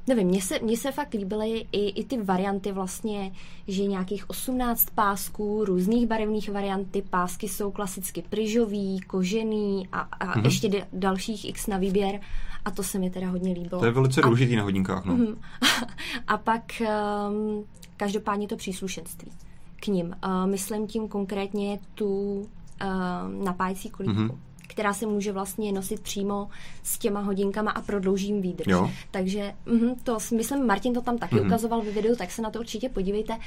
[0.06, 3.32] nevím, mně se, mně se fakt líbily i, i ty varianty vlastně,
[3.68, 10.26] že nějakých 18 pásků, různých barevných variant, ty pásky jsou klasicky pryžový, kožený a, a
[10.26, 10.44] mm-hmm.
[10.44, 12.20] ještě d- dalších x na výběr
[12.64, 13.80] a to se mi teda hodně líbilo.
[13.80, 15.16] To je velice a, důležitý na hodinkách, no.
[15.16, 15.36] Mm-hmm.
[16.26, 16.82] a pak
[17.30, 17.64] um,
[17.96, 19.32] každopádně to příslušenství
[19.76, 20.06] k ním.
[20.06, 24.22] Uh, myslím tím konkrétně tu uh, napájecí kolívku.
[24.22, 26.48] Mm-hmm která se může vlastně nosit přímo
[26.82, 28.66] s těma hodinkama a prodloužím výdrž.
[28.66, 28.90] Jo.
[29.10, 31.46] Takže mm, to myslím, Martin to tam taky mm-hmm.
[31.46, 33.38] ukazoval ve videu, tak se na to určitě podívejte,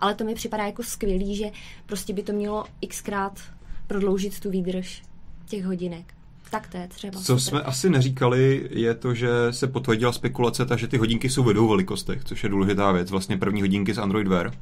[0.00, 1.50] ale to mi připadá jako skvělý, že
[1.86, 3.40] prostě by to mělo xkrát
[3.86, 5.02] prodloužit tu výdrž
[5.46, 6.14] těch hodinek.
[6.50, 7.20] Tak to je třeba.
[7.20, 7.40] Co super.
[7.40, 11.54] jsme asi neříkali, je to, že se potvrdila spekulace, ta, že ty hodinky jsou ve
[11.54, 13.10] dvou velikostech, což je důležitá věc.
[13.10, 14.52] Vlastně první hodinky z Android Wear,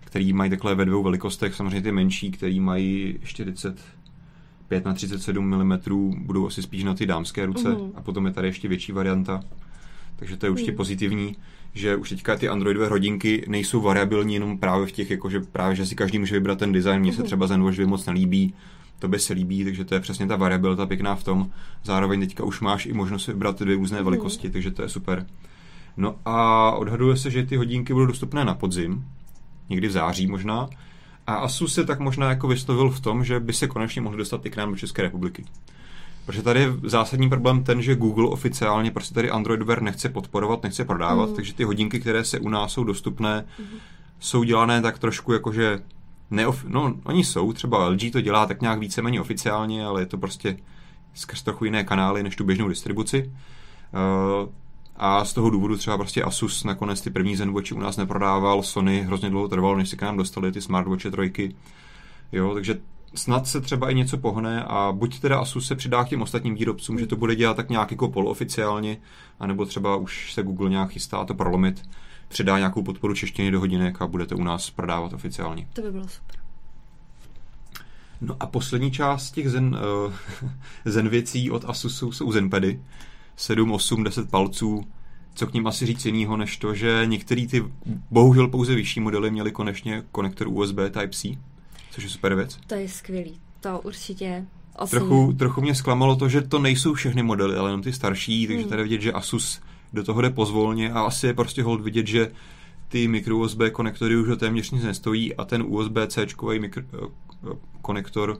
[0.00, 3.76] který mají takhle ve dvou velikostech, samozřejmě ty menší, který mají 40
[4.68, 5.78] 5 na 37 mm
[6.18, 7.92] budou asi spíš na ty dámské ruce mm.
[7.94, 9.40] a potom je tady ještě větší varianta.
[10.16, 10.76] Takže to je určitě mm.
[10.76, 11.36] pozitivní,
[11.74, 15.86] že už teďka ty Androidové hodinky nejsou variabilní jenom právě v těch, jakože právě, že
[15.86, 17.00] si každý může vybrat ten design.
[17.00, 17.26] Mně se mhm.
[17.26, 18.54] třeba Zenwatch 2 moc nelíbí,
[18.98, 21.50] to by se líbí, takže to je přesně ta variabilita pěkná v tom.
[21.84, 24.04] Zároveň teďka už máš i možnost vybrat dvě různé mm.
[24.04, 25.26] velikosti, takže to je super.
[25.96, 29.04] No a odhaduje se, že ty hodinky budou dostupné na podzim,
[29.68, 30.68] někdy v září možná,
[31.26, 34.46] a Asus se tak možná jako vyslovil v tom, že by se konečně mohl dostat
[34.46, 35.44] i k nám do České republiky.
[36.26, 40.62] Protože tady je zásadní problém ten, že Google oficiálně prostě tady Android Wear nechce podporovat,
[40.62, 41.34] nechce prodávat, mm.
[41.36, 43.66] takže ty hodinky, které se u nás jsou dostupné, mm.
[44.20, 45.80] jsou dělané tak trošku jakože
[46.32, 50.18] neof- no, oni jsou, třeba LG to dělá tak nějak víceméně oficiálně, ale je to
[50.18, 50.56] prostě
[51.14, 53.32] skrz trochu jiné kanály než tu běžnou distribuci.
[54.42, 54.48] Uh,
[54.96, 59.02] a z toho důvodu třeba prostě Asus nakonec ty první Zenwatchy u nás neprodával, Sony
[59.02, 61.54] hrozně dlouho trvalo, než se k nám dostali ty smartwatche trojky.
[62.32, 62.80] Jo, takže
[63.14, 66.54] snad se třeba i něco pohne a buď teda Asus se přidá k těm ostatním
[66.54, 68.96] výrobcům, že to bude dělat tak nějak jako polooficiálně,
[69.40, 71.82] anebo třeba už se Google nějak chystá to prolomit,
[72.28, 75.68] přidá nějakou podporu češtiny do hodinek a budete u nás prodávat oficiálně.
[75.72, 76.36] To by bylo super.
[78.20, 80.12] No a poslední část těch zen, uh,
[80.84, 82.80] zen věcí od Asusu jsou zenpady.
[83.36, 84.84] 7, 8, 10 palců.
[85.34, 87.64] Co k ním asi říct jinýho, než to, že některý ty
[88.10, 91.38] bohužel pouze vyšší modely měly konečně konektor USB Type-C,
[91.90, 92.58] což je super věc.
[92.66, 93.40] To je skvělý.
[93.60, 94.46] To určitě
[94.90, 98.60] Trochu, trochu mě zklamalo to, že to nejsou všechny modely, ale jenom ty starší, takže
[98.60, 98.70] hmm.
[98.70, 99.60] tady vidět, že Asus
[99.92, 102.30] do toho jde pozvolně a asi je prostě hold vidět, že
[102.88, 106.26] ty micro USB konektory už ho téměř nic nestojí a ten USB-C
[106.60, 108.38] mikro, eh, konektor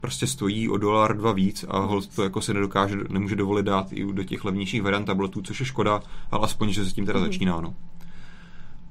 [0.00, 3.92] prostě stojí o dolar dva víc a hold to jako se nedokáže, nemůže dovolit dát
[3.92, 7.06] i do těch levnějších variant tabletů, což je škoda, ale aspoň, že se s tím
[7.06, 7.24] teda mm.
[7.24, 7.74] začíná, no.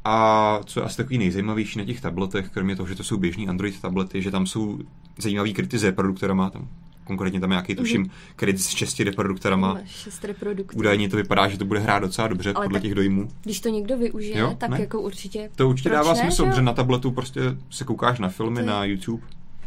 [0.05, 3.47] A co je asi takový nejzajímavější na těch tabletech, kromě toho, že to jsou běžní
[3.47, 4.79] Android tablety, že tam jsou
[5.17, 6.67] zajímavý kryty s reproduktorama, tam
[7.09, 8.33] konkrétně tam nějaký, tuším, mm-hmm.
[8.35, 9.77] kryt s šesti reproduktorama.
[9.85, 10.79] Šest reproduktorů.
[10.79, 13.27] Údajně to vypadá, že to bude hrát docela dobře Ale podle těch dojmů.
[13.43, 14.55] Když to někdo využije, jo?
[14.57, 14.81] tak ne?
[14.81, 15.49] jako určitě.
[15.55, 19.23] To určitě dává ne, smysl, že na tabletu prostě se koukáš na filmy, na YouTube.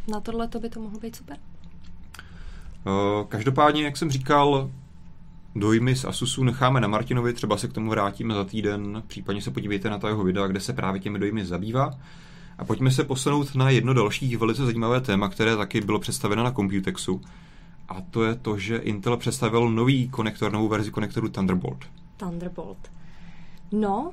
[0.09, 1.37] Na tohle to by to mohlo být super.
[2.87, 4.71] Uh, každopádně, jak jsem říkal,
[5.55, 9.51] dojmy z Asusu necháme na Martinovi, třeba se k tomu vrátíme za týden, případně se
[9.51, 11.91] podívejte na ta jeho videa, kde se právě těmi dojmy zabývá.
[12.59, 16.53] A pojďme se posunout na jedno další velice zajímavé téma, které taky bylo představeno na
[16.53, 17.21] Computexu.
[17.89, 21.85] A to je to, že Intel představil nový konektor, novou verzi konektoru Thunderbolt.
[22.17, 22.91] Thunderbolt.
[23.73, 24.13] No,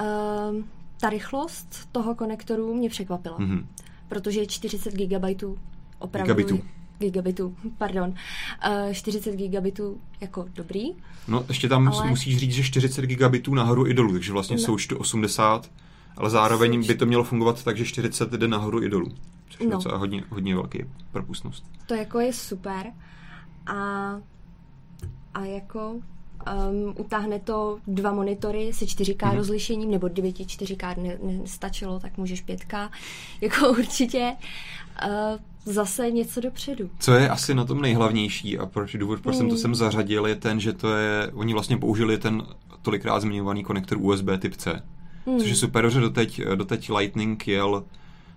[0.00, 0.64] uh,
[1.00, 3.38] ta rychlost toho konektoru mě překvapila.
[3.38, 3.64] Mm-hmm.
[4.12, 5.42] Protože 40 GB
[5.98, 6.34] opravdu...
[6.34, 6.60] Gigabitů
[6.98, 8.14] gigabitů, pardon, uh,
[8.90, 10.84] eh, 40 gigabitů jako dobrý.
[11.28, 12.10] No, ještě tam ale...
[12.10, 14.62] musíš říct, že 40 gigabitů nahoru i dolů, takže vlastně no.
[14.62, 15.70] součtu 80,
[16.16, 16.86] ale zároveň Souč...
[16.86, 19.12] by to mělo fungovat tak, že 40 jde nahoru i dolů,
[19.50, 19.66] což no.
[19.66, 20.78] je docela hodně, hodně velký
[21.12, 21.64] propustnost.
[21.86, 22.86] To jako je super
[23.66, 23.76] a,
[25.34, 26.00] a jako
[26.70, 29.36] um, utáhne to dva monitory se 4K mm-hmm.
[29.36, 32.90] rozlišením, nebo kdyby ti 4K nestačilo, tak můžeš 5K.
[33.40, 34.36] Jako určitě
[35.06, 35.10] uh,
[35.64, 36.90] zase něco dopředu.
[36.98, 39.38] Co je asi na tom nejhlavnější a proč důvod, proč mm.
[39.38, 42.42] jsem to sem zařadil, je ten, že to je, oni vlastně použili ten
[42.82, 44.82] tolikrát zmiňovaný konektor USB typ C.
[45.26, 45.38] Mm.
[45.38, 47.84] Což je super, že doteď, doteď Lightning jel,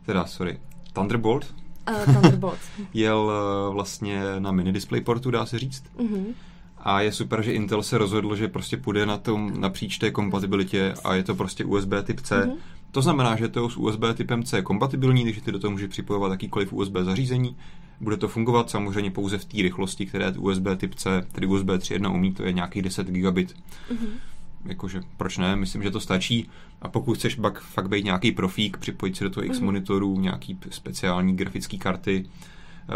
[0.05, 0.59] teda, sorry,
[0.93, 1.53] Thunderbolt,
[1.89, 2.59] Uh, Thunderbolt.
[2.93, 3.19] jel
[3.67, 5.83] uh, vlastně na mini DisplayPortu, dá se říct.
[5.97, 6.25] Mm-hmm.
[6.85, 10.93] A je super, že Intel se rozhodl, že prostě půjde na tom napříč té kompatibilitě
[11.03, 12.45] a je to prostě USB typ C.
[12.45, 12.55] Mm-hmm.
[12.91, 15.87] To znamená, že to je s USB typem C kompatibilní, takže ty do toho může
[15.87, 17.55] připojovat jakýkoliv USB zařízení.
[18.01, 22.15] Bude to fungovat samozřejmě pouze v té rychlosti, které USB typ C, tedy USB 3.1
[22.15, 23.53] umí, to je nějakých 10 gigabit.
[23.91, 24.09] Mm-hmm.
[24.65, 25.55] Jakože, proč ne?
[25.55, 26.49] Myslím, že to stačí.
[26.81, 29.63] A pokud chceš bak, fakt být nějaký profík, připojit si do toho X mm-hmm.
[29.63, 32.25] monitoru, nějaký speciální grafické karty,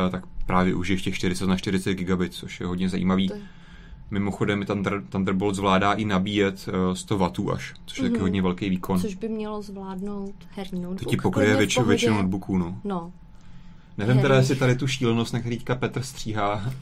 [0.08, 3.28] eh, tak právě už ještě 40 na 40 gigabit, což je hodně zajímavý.
[3.28, 3.42] To je
[4.12, 8.08] Mimochodem Thunder, Thunderbolt zvládá i nabíjet 100 uh, W až, což je mm-hmm.
[8.08, 8.22] taky mhm.
[8.22, 9.00] hodně velký výkon.
[9.00, 11.04] Což by mělo zvládnout herní notebook.
[11.04, 12.80] To ti pokryje většinu, většinu notebooků, no.
[12.84, 13.12] no.
[13.98, 14.22] Nevím herní.
[14.22, 16.74] teda, jestli tady tu šílenost, na kterýka Petr stříhá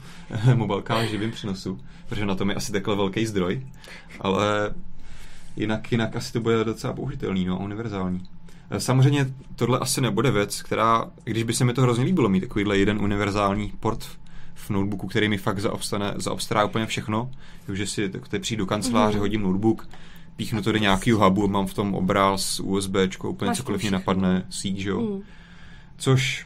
[0.56, 3.68] mobilka živým přenosu, protože na tom je asi takhle velký zdroj,
[4.20, 4.74] ale
[5.56, 8.24] jinak, jinak asi to bude docela použitelný, no, univerzální.
[8.70, 12.40] Eh, samozřejmě tohle asi nebude věc, která, když by se mi to hrozně líbilo mít
[12.40, 14.08] takovýhle jeden univerzální port
[14.58, 17.32] v notebooku, který mi fakt zaobstane, zaobstará úplně všechno.
[17.66, 19.22] Takže si tak přijdu do kanceláře, mm-hmm.
[19.22, 19.90] hodím notebook,
[20.36, 24.46] píchnu to do nějakého hubu, mám v tom obraz, USB, úplně Máš cokoliv mě napadne,
[24.50, 25.02] síť, jo.
[25.02, 25.22] Mm.
[25.98, 26.46] Což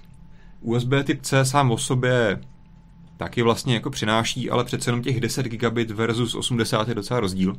[0.61, 2.41] USB typ C sám o sobě
[3.17, 7.55] taky vlastně jako přináší, ale přece jenom těch 10 gigabit versus 80 je docela rozdíl.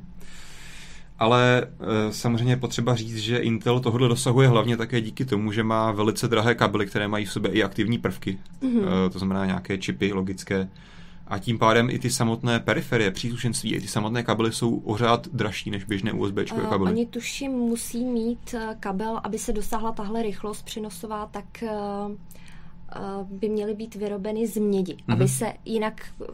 [1.23, 5.63] Ale e, samozřejmě je potřeba říct, že Intel tohle dosahuje hlavně také díky tomu, že
[5.63, 8.39] má velice drahé kabely, které mají v sobě i aktivní prvky.
[8.63, 9.11] Mm-hmm.
[9.13, 10.69] To znamená nějaké čipy logické.
[11.27, 15.71] A tím pádem i ty samotné periferie, příslušenství, i ty samotné kabely jsou ořád dražší
[15.71, 16.91] než běžné USB uh, kabely.
[16.91, 22.17] Oni tuším musí mít kabel, aby se dosáhla tahle rychlost přenosová, tak uh,
[23.25, 25.13] by měly být vyrobeny z mědi, mm-hmm.
[25.13, 26.27] aby se jinak uh,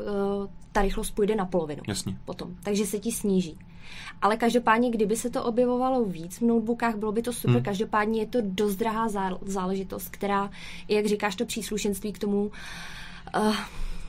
[0.72, 1.82] ta rychlost půjde na polovinu.
[1.88, 2.18] Jasně.
[2.24, 2.54] Potom.
[2.62, 3.58] Takže se ti sníží.
[4.22, 7.54] Ale každopádně, kdyby se to objevovalo víc v notebookách, bylo by to super.
[7.54, 7.62] Hmm.
[7.62, 9.08] Každopádně je to dost drahá
[9.42, 10.50] záležitost, která,
[10.88, 12.50] jak říkáš, to příslušenství k tomu
[13.36, 13.56] uh,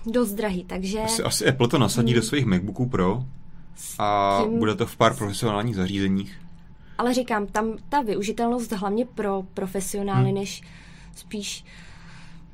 [0.05, 0.63] dost drahý.
[0.63, 0.99] Takže...
[0.99, 2.21] Asi, asi Apple to nasadí hmm.
[2.21, 3.23] do svých MacBooků Pro
[3.99, 4.59] a tím...
[4.59, 6.39] bude to v pár profesionálních zařízeních.
[6.97, 10.35] Ale říkám, tam ta využitelnost hlavně pro profesionály, hmm.
[10.35, 10.61] než
[11.15, 11.65] spíš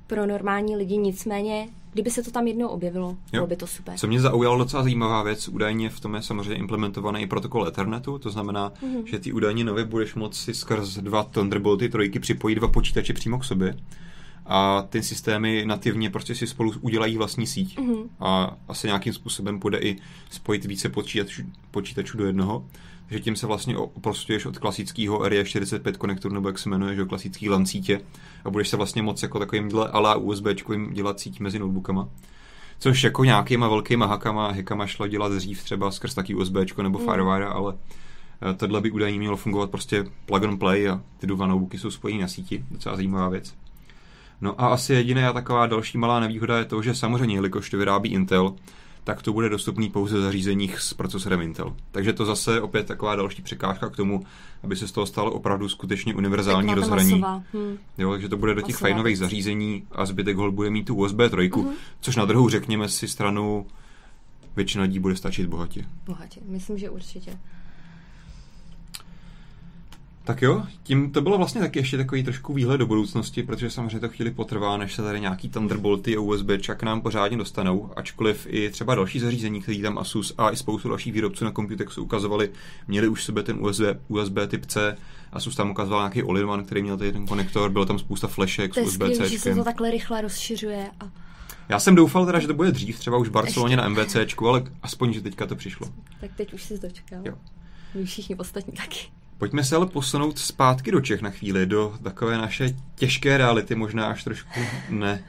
[0.07, 0.97] pro normální lidi.
[0.97, 3.17] Nicméně Kdyby se to tam jednou objevilo, jo.
[3.31, 3.97] bylo by to super.
[3.97, 8.19] Co mě zaujalo docela zajímavá věc, údajně v tom je samozřejmě implementovaný i protokol Ethernetu,
[8.19, 9.03] to znamená, mm-hmm.
[9.05, 13.43] že ty údajně nově budeš moci skrz dva Thunderbolty trojky připojit dva počítače přímo k
[13.43, 13.77] sobě.
[14.45, 18.07] a ty systémy nativně prostě si spolu udělají vlastní síť mm-hmm.
[18.19, 19.95] a asi nějakým způsobem půjde i
[20.29, 21.41] spojit více počítačů,
[21.71, 22.65] počítačů do jednoho.
[23.07, 27.49] Takže tím se vlastně oprostuješ od klasického RE45 konektoru, nebo jak se jmenuje, že klasický
[27.49, 28.01] LAN sítě
[28.45, 30.45] a budeš se vlastně moc jako takovým ala USB
[30.91, 32.09] dělat síť mezi notebookama.
[32.79, 37.05] Což jako nějakýma velkýma hakama, hekama šlo dělat dřív třeba skrz taky USB nebo mm.
[37.05, 37.75] Firewire, ale
[38.51, 41.91] eh, tohle by údajně mělo fungovat prostě plug and play a ty dva notebooky jsou
[41.91, 42.65] spojení na síti.
[42.71, 43.55] Docela zajímavá věc.
[44.41, 48.09] No a asi jediná taková další malá nevýhoda je to, že samozřejmě, jelikož to vyrábí
[48.09, 48.55] Intel,
[49.05, 51.75] tak to bude dostupný pouze v zařízeních s procesorem Intel.
[51.91, 54.23] Takže to zase opět taková další překážka k tomu,
[54.63, 57.23] aby se z toho stalo opravdu skutečně univerzální rozhraní.
[57.53, 57.77] Hmm.
[57.97, 61.17] Jo, takže to bude do těch fajnových zařízení a zbytek hol bude mít tu USB
[61.17, 61.71] 3, uh-huh.
[62.01, 63.65] což na druhou řekněme si stranu
[64.55, 65.85] většina lidí bude stačit bohatě.
[66.05, 67.37] Bohatě, myslím, že určitě.
[70.25, 73.99] Tak jo, tím to bylo vlastně taky ještě takový trošku výhled do budoucnosti, protože samozřejmě
[73.99, 78.47] to chvíli potrvá, než se tady nějaký Thunderbolty a USB k nám pořádně dostanou, ačkoliv
[78.49, 82.49] i třeba další zařízení, který tam Asus a i spoustu dalších výrobců na Computex ukazovali,
[82.87, 84.97] měli už sebe ten USB, USB typ C,
[85.33, 88.77] Asus tam ukazoval nějaký all který měl tady ten konektor, bylo tam spousta flashek s
[88.77, 89.29] USB C.
[89.29, 91.11] že se to takhle rychle rozšiřuje a
[91.69, 94.63] já jsem doufal teda, že to bude dřív, třeba už v Barceloně na MVCčku, ale
[94.83, 95.87] aspoň, že teďka to přišlo.
[96.21, 97.19] Tak teď už si dočkal.
[97.25, 97.33] Jo.
[97.95, 98.99] My všichni ostatní taky.
[99.37, 104.05] Pojďme se ale posunout zpátky do Čech na chvíli, do takové naše těžké reality, možná
[104.05, 105.23] až trošku ne,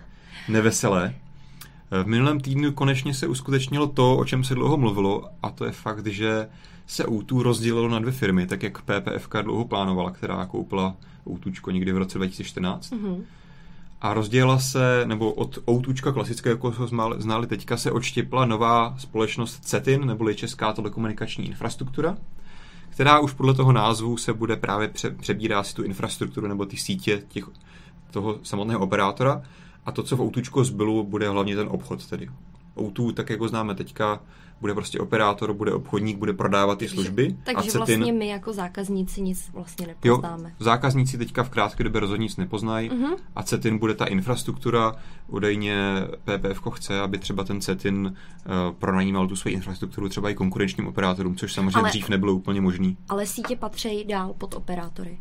[0.48, 1.14] neveselé.
[1.90, 5.72] V minulém týdnu konečně se uskutečnilo to, o čem se dlouho mluvilo, a to je
[5.72, 6.48] fakt, že
[6.86, 11.92] se O2 rozdělilo na dvě firmy, tak jak PPFK dlouho plánovala, která koupila O2 někdy
[11.92, 12.92] v roce 2014.
[12.92, 13.22] Mm-hmm.
[14.00, 16.86] A rozdělila se, nebo od O2 klasické, jako ho
[17.18, 22.16] znali teďka, se odštěpla nová společnost CETIN, neboli Česká telekomunikační infrastruktura,
[22.96, 26.76] která už podle toho názvu se bude právě pře- přebírá si tu infrastrukturu nebo ty
[26.76, 27.44] sítě těch,
[28.10, 29.42] toho samotného operátora
[29.86, 32.28] a to, co v Outučko zbylo, bude hlavně ten obchod tedy.
[32.80, 34.20] Outu, tak jako známe teďka,
[34.60, 37.36] bude prostě operátor, bude obchodník, bude prodávat ty služby.
[37.44, 40.48] Takže a Cetin, vlastně my jako zákazníci nic vlastně nepoznáme.
[40.48, 43.16] Jo, zákazníci teďka v krátké době rozhodně nic nepoznají uh-huh.
[43.36, 44.94] a Cetin bude ta infrastruktura.
[45.28, 45.76] Údajně
[46.24, 51.36] PPF chce, aby třeba ten Cetin uh, pronajímal tu svoji infrastrukturu třeba i konkurenčním operátorům,
[51.36, 52.94] což samozřejmě ale, dřív nebylo úplně možné.
[53.08, 55.18] Ale sítě patří dál pod operátory.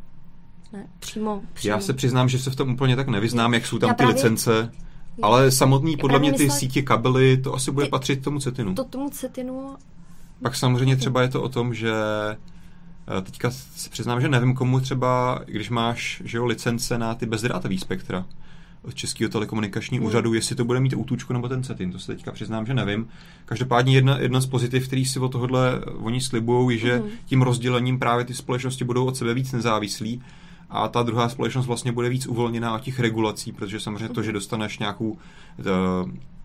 [0.73, 1.73] Ne, přímo, přímo.
[1.73, 3.97] Já se přiznám, že se v tom úplně tak nevyznám, jak jsou tam Já ty
[3.97, 4.15] právě...
[4.15, 4.71] licence.
[5.21, 8.75] Ale samotný, podle mě, ty sítě kabely, to asi bude ty, patřit tomu cetinu.
[8.75, 9.75] To tomu cetinu.
[10.41, 11.93] Pak samozřejmě třeba je to o tom, že
[13.17, 17.25] eh, teďka se přiznám, že nevím komu třeba, když máš že jo, licence na ty
[17.25, 18.25] bezdrátový spektra
[18.81, 20.07] od Českého telekomunikačního hmm.
[20.07, 23.07] úřadu, jestli to bude mít útučku nebo ten cetin, to se teďka přiznám, že nevím.
[23.45, 27.09] Každopádně jedna, jedna z pozitiv, který si o tohle oni slibují, je, že hmm.
[27.25, 30.21] tím rozdělením právě ty společnosti budou od sebe víc nezávislí
[30.75, 34.31] a ta druhá společnost vlastně bude víc uvolněná od těch regulací, protože samozřejmě to, že
[34.31, 35.17] dostaneš nějakou
[35.59, 35.63] eh,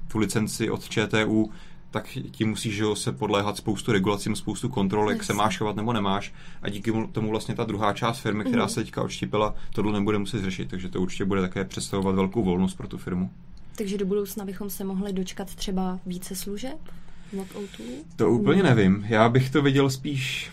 [0.09, 1.51] tu licenci od ČTU,
[1.91, 5.93] tak ti musíš že se podléhat spoustu regulacím, spoustu kontrol, jak se máš chovat nebo
[5.93, 6.35] nemáš.
[6.63, 8.71] A díky tomu vlastně ta druhá část firmy, která mhm.
[8.71, 10.71] se teďka odštípila, tohle nebude muset řešit.
[10.71, 13.31] Takže to určitě bude také představovat velkou volnost pro tu firmu.
[13.77, 16.79] Takže do budoucna bychom se mohli dočkat třeba více služeb
[17.37, 17.85] O2?
[18.17, 19.05] To úplně nevím.
[19.09, 20.51] Já bych to viděl spíš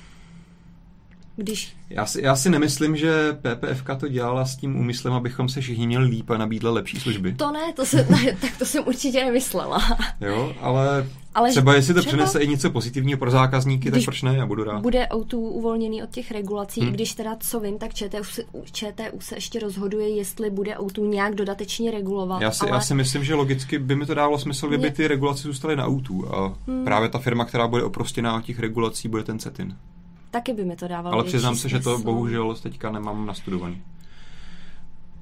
[1.38, 1.76] když...
[1.89, 5.88] Já si, já si nemyslím, že PPFK to dělala s tím úmyslem, abychom se všichni
[5.88, 7.36] měli líp a nabídla lepší služby.
[7.36, 9.97] To ne, to se, ne, tak to jsem určitě nemyslela.
[10.21, 14.21] Jo, ale, ale třeba jestli to třeba, přinese i něco pozitivního pro zákazníky, tak proč
[14.21, 14.82] ne, já budu rád.
[14.82, 16.89] Bude auto uvolněný od těch regulací, hmm.
[16.89, 21.06] i když teda co vím, tak ČTU se, ČTU se ještě rozhoduje, jestli bude auto
[21.06, 22.41] nějak dodatečně regulovat.
[22.41, 22.71] Já si, ale...
[22.71, 25.86] já si myslím, že logicky by mi to dávalo smysl, kdyby ty regulace zůstaly na
[25.86, 26.86] autu a hmm.
[26.86, 29.76] právě ta firma, která bude oprostěná od těch regulací, bude ten CETIN.
[30.32, 33.82] Taky by mi to dávalo Ale přiznám se, že to bohužel teďka nemám nastudovaný.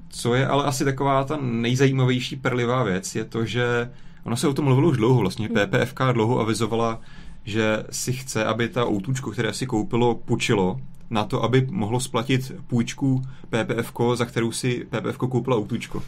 [0.08, 3.90] Co je ale asi taková ta nejzajímavější perlivá věc, je to, že
[4.24, 5.20] ono se o tom mluvilo už dlouho.
[5.20, 5.56] Vlastně hmm.
[5.56, 7.00] PPFK dlouho avizovala,
[7.44, 12.52] že si chce, aby ta outučko, které si koupilo, půjčilo na to, aby mohlo splatit
[12.66, 16.02] půjčku PPFK, za kterou si PPFK koupila outučko.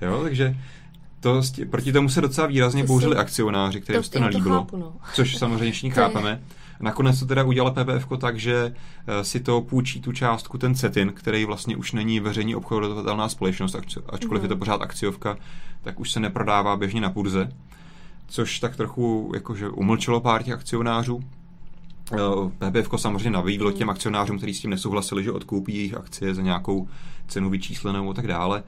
[0.00, 0.56] Jo, takže
[1.20, 4.58] to, proti tomu se docela výrazně to bouřili akcionáři, kterým to, to nelíbilo.
[4.58, 4.92] Chápu, no.
[5.14, 6.42] Což samozřejmě všichni chápeme.
[6.80, 8.74] Nakonec to teda udělala PPF tak, že
[9.06, 13.76] eh, si to půjčí tu částku ten CETIN, který vlastně už není veřejně obchodovatelná společnost,
[14.08, 14.58] ačkoliv je to mhm.
[14.58, 15.36] pořád akciovka,
[15.82, 17.52] tak už se neprodává běžně na burze,
[18.28, 21.20] což tak trochu jakože umlčelo pár těch akcionářů.
[22.12, 26.42] Eh, PPF samozřejmě navídlo těm akcionářům, kteří s tím nesouhlasili, že odkoupí jejich akcie za
[26.42, 26.88] nějakou
[27.28, 28.62] cenu vyčíslenou a tak dále.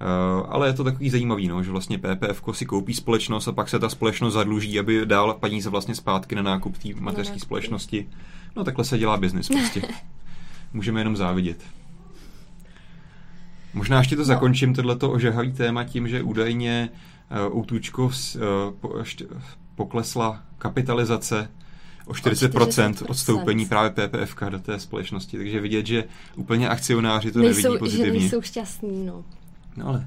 [0.00, 3.68] Uh, ale je to takový zajímavý, no, že vlastně PPF si koupí společnost a pak
[3.68, 8.08] se ta společnost zadluží, aby dál peníze vlastně zpátky na nákup té mateřské společnosti.
[8.56, 9.82] No takhle se dělá biznis prostě.
[10.72, 11.62] Můžeme jenom závidět.
[13.74, 14.26] Možná ještě to no.
[14.26, 16.88] zakončím, tohleto ožehavý téma tím, že údajně
[17.50, 18.40] uh, u Tučkov uh,
[18.80, 19.02] po,
[19.74, 21.48] poklesla kapitalizace
[22.06, 23.06] o 40%, 40%.
[23.08, 25.36] odstoupení právě PPFK do té společnosti.
[25.36, 26.04] Takže vidět, že
[26.36, 28.12] úplně akcionáři to nejsou, nevidí pozitivně.
[28.12, 29.24] Že nejsou šťastní, no.
[29.76, 30.06] No ale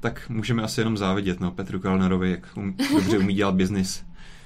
[0.00, 4.04] tak můžeme asi jenom závidět, no, Petru Kalnerovi, jak um, dobře umí dělat biznis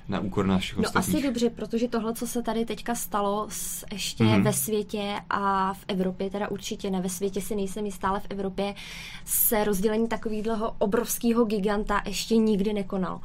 [0.08, 1.16] na úkor našich no ostatních.
[1.16, 4.42] asi dobře, protože tohle, co se tady teďka stalo s, ještě mm-hmm.
[4.42, 8.26] ve světě a v Evropě, teda určitě ne, ve světě si nejsem jistá, ale v
[8.30, 8.74] Evropě
[9.24, 13.20] se rozdělení takového obrovského giganta ještě nikdy nekonalo.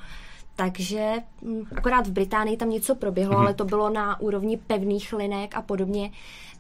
[0.56, 3.40] Takže hm, akorát v Británii tam něco proběhlo, mm-hmm.
[3.40, 6.12] ale to bylo na úrovni pevných linek a podobně.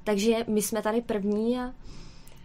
[0.03, 1.73] Takže my jsme tady první a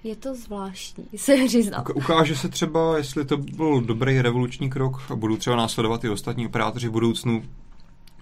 [0.05, 1.85] je to zvláštní, se přiznám.
[1.95, 6.47] Ukáže se třeba, jestli to byl dobrý revoluční krok a budou třeba následovat i ostatní
[6.47, 7.43] operátoři v budoucnu,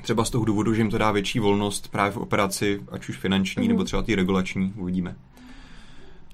[0.02, 3.16] třeba z toho důvodu, že jim to dá větší volnost právě v operaci, ať už
[3.18, 3.68] finanční, mm.
[3.68, 5.16] nebo třeba ty regulační, uvidíme.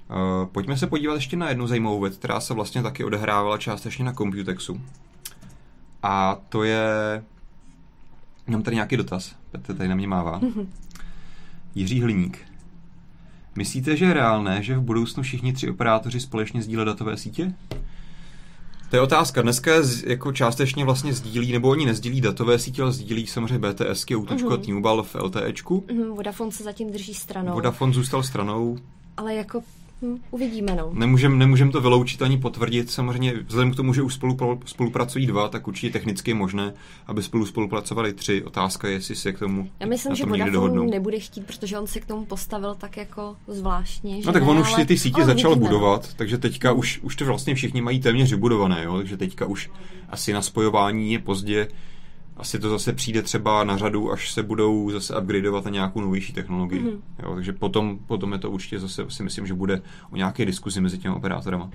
[0.09, 4.05] Uh, pojďme se podívat ještě na jednu zajímavou věc, která se vlastně taky odehrávala částečně
[4.05, 4.81] na Computexu.
[6.03, 6.83] A to je...
[8.47, 9.35] Mám tady nějaký dotaz.
[9.51, 10.39] Petr tady na mě mává.
[10.39, 10.67] Mm-hmm.
[11.75, 12.46] Jiří Hliník.
[13.57, 17.53] Myslíte, že je reálné, že v budoucnu všichni tři operátoři společně sdílí datové sítě?
[18.89, 19.41] To je otázka.
[19.41, 19.71] Dneska
[20.05, 24.61] jako částečně vlastně sdílí, nebo oni nezdílí datové sítě, ale sdílí samozřejmě BTSky, Outočko uh-huh.
[24.61, 25.85] T-Mobile v LTEčku.
[25.87, 26.15] Uh-huh.
[26.15, 27.53] Vodafone se zatím drží stranou.
[27.53, 28.77] Vodafone zůstal stranou.
[29.17, 29.61] Ale jako
[30.01, 30.89] Hm, uvidíme, no.
[30.93, 32.91] Nemůžeme nemůžem to vyloučit ani potvrdit.
[32.91, 36.73] Samozřejmě vzhledem k tomu, že už spolu, spolupracují dva, tak určitě technicky je možné,
[37.07, 38.43] aby spolu spolupracovali tři.
[38.43, 41.99] Otázka je, jestli se k tomu Já myslím, že Vodafone nebude chtít, protože on se
[41.99, 44.21] k tomu postavil tak jako zvláštně.
[44.21, 44.85] Že no tak ne, on už ale...
[44.85, 45.77] ty sítě začal uvidíme, no.
[45.77, 46.13] budovat, no.
[46.15, 48.97] takže teďka už, už to vlastně všichni mají téměř vybudované, jo?
[48.97, 49.69] takže teďka už
[50.09, 51.67] asi na spojování je pozdě
[52.39, 56.33] asi to zase přijde třeba na řadu, až se budou zase upgradeovat na nějakou novější
[56.33, 56.83] technologii.
[56.83, 56.99] Mm-hmm.
[57.23, 60.81] Jo, takže potom, potom je to určitě zase si myslím, že bude o nějaké diskuzi
[60.81, 61.69] mezi těmi operátorama.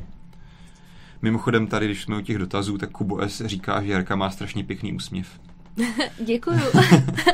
[1.23, 3.47] Mimochodem tady, když jsme u těch dotazů, tak Kubo S.
[3.47, 5.41] říká, že Jarka má strašně pěkný úsměv.
[6.27, 6.61] děkuju.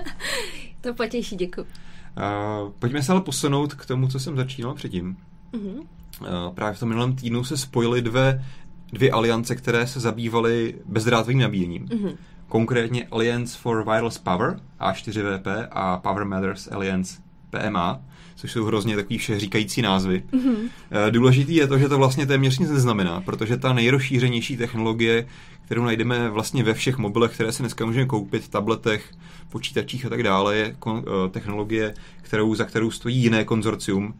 [0.81, 1.67] to potěší, děkuju.
[1.67, 5.17] Uh, pojďme se ale posunout k tomu, co jsem začínal předtím.
[5.53, 5.79] Mm-hmm.
[6.21, 8.45] Uh, právě v tom minulém týdnu se spojily dvě,
[8.93, 11.87] dvě aliance, které se zabývaly bezdrátovým nabíjením.
[11.87, 12.17] Mm-hmm
[12.49, 18.01] konkrétně Alliance for Wireless Power, A4VP a Power Matters Alliance PMA,
[18.37, 20.23] což jsou hrozně takový vše říkající názvy.
[20.33, 20.69] Mm-hmm.
[21.11, 25.27] Důležitý je to, že to vlastně téměř nic neznamená, protože ta nejrozšířenější technologie,
[25.65, 29.13] kterou najdeme vlastně ve všech mobilech, které si dneska můžeme koupit, tabletech,
[29.49, 34.15] počítačích a tak dále, je kon- eh, technologie, kterou, za kterou stojí jiné konzorcium,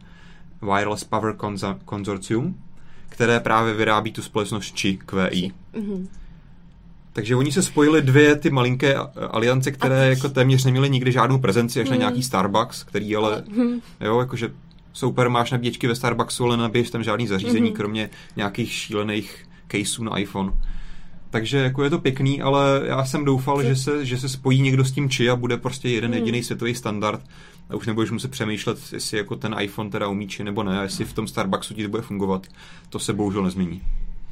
[0.61, 1.35] Wireless Power
[1.89, 2.55] Consortium,
[3.09, 5.51] které právě vyrábí tu společnost ČI, QI.
[5.73, 6.07] Mm-hmm.
[7.19, 8.95] Takže oni se spojili dvě ty malinké
[9.31, 11.97] aliance, které jako téměř neměly nikdy žádnou prezenci, až hmm.
[11.97, 13.81] na nějaký Starbucks, který ale, hmm.
[14.01, 14.49] jo, jakože
[14.93, 17.75] super, máš nabíječky ve Starbucksu, ale nabiješ tam žádný zařízení, hmm.
[17.75, 20.51] kromě nějakých šílených caseů na iPhone.
[21.29, 24.85] Takže jako je to pěkný, ale já jsem doufal, že se, že se spojí někdo
[24.85, 26.19] s tím či a bude prostě jeden hmm.
[26.19, 27.21] jediný světový standard
[27.69, 30.83] a už nebudeš muset přemýšlet, jestli jako ten iPhone teda umí či nebo ne, a
[30.83, 32.47] jestli v tom Starbucksu ti to bude fungovat.
[32.89, 33.81] To se bohužel nezmění.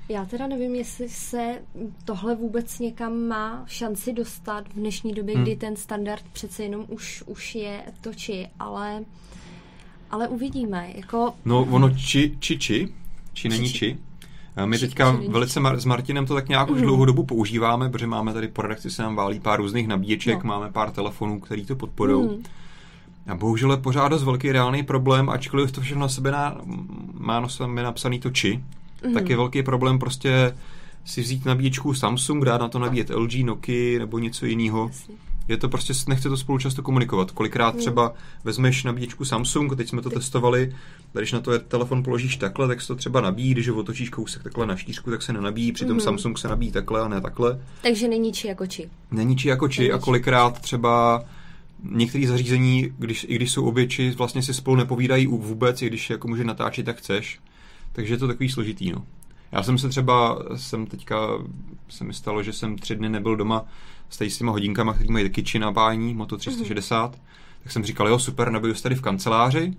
[0.10, 1.62] Já teda nevím, jestli se
[2.06, 5.43] tohle vůbec někam má šanci dostat v dnešní době, hmm.
[5.43, 9.04] kdy ten standard přece jenom už, už je toči, ale,
[10.12, 10.88] ale uvidíme.
[10.96, 11.34] Jako...
[11.46, 12.93] No ono či, či, či,
[13.34, 13.78] či není či.
[13.78, 13.98] či.
[14.65, 16.84] My či, teďka či, velice Mar- s Martinem to tak nějak už mm.
[16.84, 20.48] dlouhou dobu používáme, protože máme tady po redakci se nám válí pár různých nabíječek, no.
[20.48, 22.30] máme pár telefonů, který to podporují.
[22.30, 22.43] Mm.
[23.28, 26.62] A bohužel je pořád dost velký reálný problém, ačkoliv to všechno na sebe na,
[27.13, 28.63] má na sebe napsaný to či,
[29.05, 29.13] mm.
[29.13, 30.53] tak je velký problém prostě
[31.05, 34.91] si vzít nabíječku Samsung, dát na to nabíjet LG, Nokia nebo něco jiného.
[35.47, 37.31] Je to prostě, nechce to spolu často komunikovat.
[37.31, 37.79] Kolikrát mm.
[37.79, 40.75] třeba vezmeš nabíječku Samsung, teď jsme to testovali,
[41.13, 44.43] když na to telefon položíš takhle, tak se to třeba nabíjí, když ho otočíš kousek
[44.43, 46.01] takhle na štířku, tak se nenabíjí, přitom mm.
[46.01, 47.60] Samsung se nabíjí takhle a ne takhle.
[47.81, 48.89] Takže není či jako či.
[49.12, 51.23] Není či jako či a kolikrát třeba
[51.91, 56.10] některé zařízení, když, i když jsou obě či, vlastně si spolu nepovídají vůbec, i když
[56.10, 57.39] jako může natáčet, tak chceš.
[57.97, 59.05] Takže je to takový složitý, no.
[59.51, 61.17] Já jsem se třeba, jsem teďka,
[61.89, 63.65] se mi stalo, že jsem tři dny nebyl doma
[64.10, 67.19] s, s těma hodinkama, který mají taky či nabájení, Moto 360, mm-hmm.
[67.63, 69.73] tak jsem říkal, jo, super, nabiju se tady v kanceláři,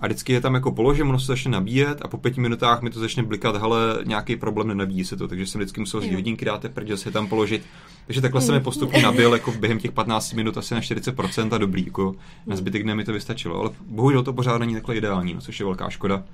[0.00, 2.90] a vždycky je tam jako položím, ono se začne nabíjet a po pěti minutách mi
[2.90, 6.44] to začne blikat, hele, nějaký problém, nenabíjí se to, takže jsem vždycky musel z hodinky
[6.44, 7.62] dát teprve, se tam položit.
[8.06, 8.64] Takže takhle se mi mm.
[8.64, 12.14] postupně nabil jako během těch 15 minut asi na 40% a dobrý, jako
[12.46, 15.60] na zbytek dne mi to vystačilo, ale bohužel to pořád není takhle ideální, no, což
[15.60, 16.24] je velká škoda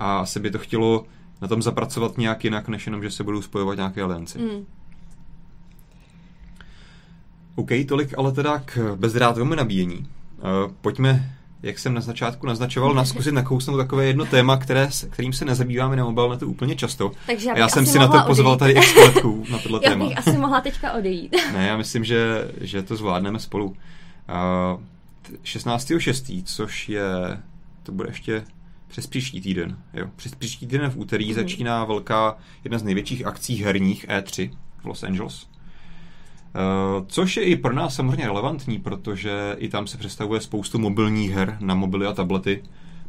[0.00, 1.04] a asi by to chtělo
[1.42, 4.38] na tom zapracovat nějak jinak, než jenom, že se budou spojovat nějaké alianci.
[4.38, 4.66] Mm.
[7.54, 9.98] OK, tolik ale teda k bezdrátovému nabíjení.
[9.98, 15.32] Uh, pojďme jak jsem na začátku naznačoval, na zkusit nakousnout takové jedno téma, které, kterým
[15.32, 17.12] se nezabýváme na mobilnetu úplně často.
[17.26, 20.04] Takže já, já jsem si na to pozval tady expertku na tohle já téma.
[20.04, 21.36] Já bych asi mohla teďka odejít.
[21.52, 23.66] ne, já myslím, že, že to zvládneme spolu.
[23.66, 24.80] Uh,
[25.44, 27.02] 16.6., což je,
[27.82, 28.44] to bude ještě
[28.86, 29.76] přes příští týden.
[29.94, 30.06] Jo.
[30.16, 31.34] Přes příští týden v úterý mm-hmm.
[31.34, 35.46] začíná velká, jedna z největších akcí herních E3 v Los Angeles.
[36.56, 41.30] Uh, což je i pro nás samozřejmě relevantní, protože i tam se představuje spoustu mobilních
[41.30, 42.62] her na mobily a tablety.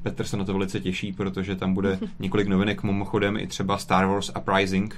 [0.04, 4.06] Petr se na to velice těší, protože tam bude několik novinek, mimochodem i třeba Star
[4.06, 4.96] Wars Uprising,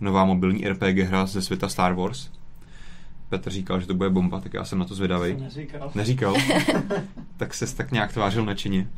[0.00, 2.30] nová mobilní RPG hra ze světa Star Wars.
[3.28, 5.36] Petr říkal, že to bude bomba, tak já jsem na to zvědavý.
[5.36, 5.90] Neříkal.
[5.94, 6.34] Neříkal.
[7.36, 8.88] tak se tak nějak tvářil nadšeně.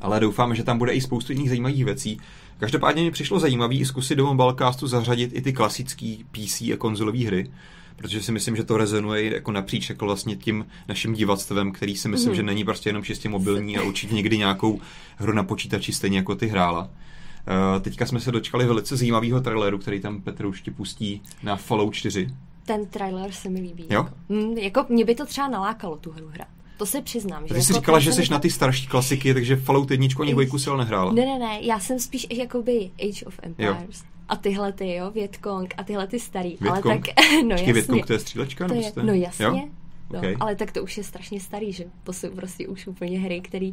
[0.00, 2.20] Ale doufám, že tam bude i spoustu jiných zajímavých věcí.
[2.58, 7.50] Každopádně mi přišlo zajímavý zkusit do Mobilecastu zařadit i ty klasické PC a konzolové hry,
[7.96, 12.08] protože si myslím, že to rezonuje jako napříč jako vlastně tím naším divatstvem, který si
[12.08, 12.36] myslím, mm.
[12.36, 14.80] že není prostě jenom čistě mobilní a určitě někdy nějakou
[15.16, 16.80] hru na počítači stejně jako ty hrála.
[16.82, 21.56] Uh, teďka jsme se dočkali velice zajímavého traileru, který tam Petr už ti pustí na
[21.56, 22.28] Fallout 4
[22.70, 23.86] ten trailer se mi líbí.
[23.90, 24.08] Jo?
[24.28, 26.48] Mm, jako mě by to třeba nalákalo tu hru hrát.
[26.80, 27.48] To se přiznám.
[27.48, 30.32] Že Ty jsi jako říkala, že jsi na ty starší klasiky, takže Fallout 1 ani
[30.32, 31.12] dvojku si nehrála.
[31.12, 34.00] Ne, ne, ne, já jsem spíš jakoby Age of Empires.
[34.00, 34.08] Jo.
[34.28, 36.56] A tyhle ty, jo, Vietkong a tyhle ty starý.
[36.60, 36.86] Vietkong?
[36.86, 37.14] Ale tak,
[37.44, 37.72] no jasně.
[37.72, 38.68] Vietkong to je střílečka?
[38.68, 39.44] To je, no jasně.
[39.44, 39.68] Jo?
[40.12, 40.36] No, okay.
[40.40, 43.70] ale tak to už je strašně starý, že to jsou prostě už úplně hry, které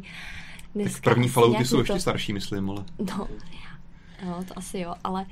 [0.74, 1.00] dneska...
[1.04, 1.82] Tak první Fallouty jsou to...
[1.82, 2.84] ještě starší, myslím, ale...
[2.98, 3.28] No,
[4.26, 5.26] jo, to asi jo, ale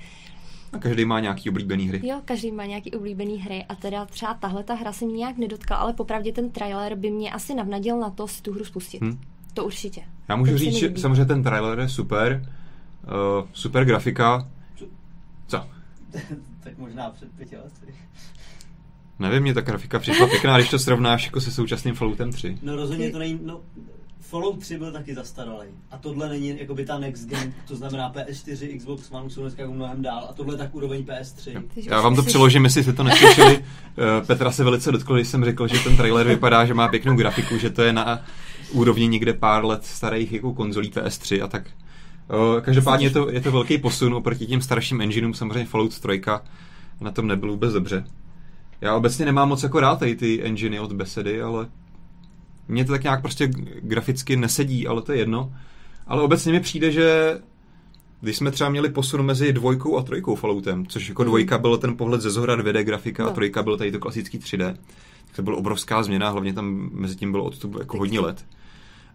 [0.77, 2.01] a každý má nějaký oblíbený hry.
[2.05, 5.37] Jo, každý má nějaký oblíbený hry a teda třeba tahle ta hra se mě nějak
[5.39, 9.03] nedotkla, ale popravdě ten trailer by mě asi navnadil na to si tu hru spustit.
[9.03, 9.21] Hmm.
[9.55, 10.03] To určitě.
[10.29, 12.53] Já můžu Teď říct, že samozřejmě ten trailer je super,
[13.05, 14.49] uh, super grafika.
[15.47, 15.65] Co?
[16.61, 17.95] tak možná před pěti lety.
[19.19, 22.59] Nevím, mě ta grafika přišla pěkná, když to srovnáš jako se současným Falloutem 3.
[22.63, 23.61] No rozhodně to není, no
[24.21, 25.67] Fallout 3 byl taky zastaralý.
[25.91, 29.63] A tohle není jako by ta next gen, to znamená PS4, Xbox One jsou dneska
[29.63, 30.27] jako mnohem dál.
[30.31, 31.63] A tohle je tak úroveň PS3.
[31.77, 33.65] Já vám to přeložím, jestli jste to neslyšeli.
[33.99, 37.17] Eh, Petra se velice dotkl, když jsem řekl, že ten trailer vypadá, že má pěknou
[37.17, 38.25] grafiku, že to je na
[38.73, 41.71] úrovni někde pár let starých jako konzolí PS3 a tak.
[42.31, 46.23] Eh, každopádně je to, je to velký posun oproti těm starším engineům, samozřejmě Fallout 3
[47.01, 48.05] na tom nebyl vůbec dobře.
[48.81, 51.67] Já obecně nemám moc jako rád ty enginy od Besedy, ale
[52.69, 53.51] mně to tak nějak prostě
[53.81, 55.53] graficky nesedí, ale to je jedno.
[56.07, 57.39] Ale obecně mi přijde, že
[58.21, 61.29] když jsme třeba měli posun mezi dvojkou a trojkou Falloutem, což jako mhm.
[61.29, 63.31] dvojka byl ten pohled ze zhora 2D grafika no.
[63.31, 64.77] a trojka byl tady to klasický 3D,
[65.27, 68.45] tak to byla obrovská změna, hlavně tam mezi tím bylo odstup jako hodně let.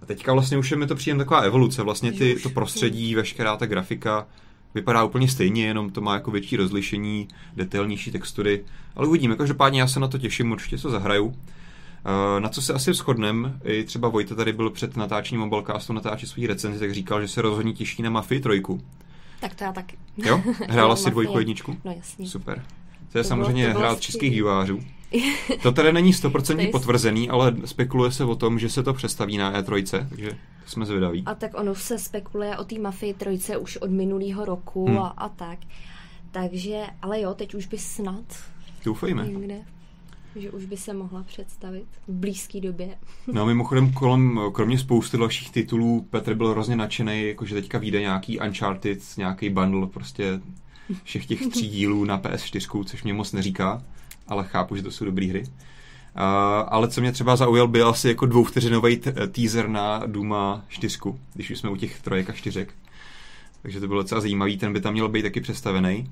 [0.02, 3.58] A teďka vlastně už je mi to přijde taková evoluce, vlastně ty, to prostředí, veškerá
[3.58, 4.28] ta grafika
[4.76, 8.64] vypadá úplně stejně, jenom to má jako větší rozlišení, detailnější textury,
[8.96, 11.36] ale uvidíme, každopádně já se na to těším, určitě to zahraju.
[12.06, 16.30] Eh, na co se asi shodneme, i třeba Vojta tady byl před natáčením Mobilecastu natáčet
[16.30, 18.82] svůj recenzi, tak říkal, že se rozhodně těší na Mafii trojku.
[19.40, 19.98] Tak to já taky.
[20.18, 20.42] Jo?
[20.70, 21.78] Hrála si dvojku jedničku?
[21.86, 22.28] No jasně.
[22.28, 22.66] Super.
[23.12, 24.80] To je to samozřejmě bylo, hrát českých vývářů.
[25.64, 29.62] To tady není 100% potvrzený, ale spekuluje se o tom, že se to přestaví na
[29.62, 31.24] E3, takže jsme zvědaví.
[31.26, 35.00] A tak ono se spekuluje o té Mafii trojce už od minulého roku hmm.
[35.00, 35.60] a, a tak.
[36.32, 38.24] Takže, ale jo, teď už by snad
[38.86, 39.28] Doufejme.
[39.28, 39.62] Někde
[40.36, 42.98] že už by se mohla představit v blízké době.
[43.28, 48.40] No mimochodem, kolem, kromě spousty dalších titulů, Petr byl hrozně nadšený, jakože teďka vyjde nějaký
[48.40, 50.40] Uncharted, nějaký bundle prostě
[51.04, 53.84] všech těch tří dílů na PS4, což mě moc neříká,
[54.28, 55.44] ale chápu, že to jsou dobré hry.
[55.44, 56.22] Uh,
[56.68, 60.98] ale co mě třeba zaujal, byl asi jako dvouvteřinový t- teaser na Duma 4,
[61.34, 62.74] když už jsme u těch trojek a čtyřek.
[63.62, 66.10] Takže to bylo docela zajímavý, ten by tam měl být taky představený.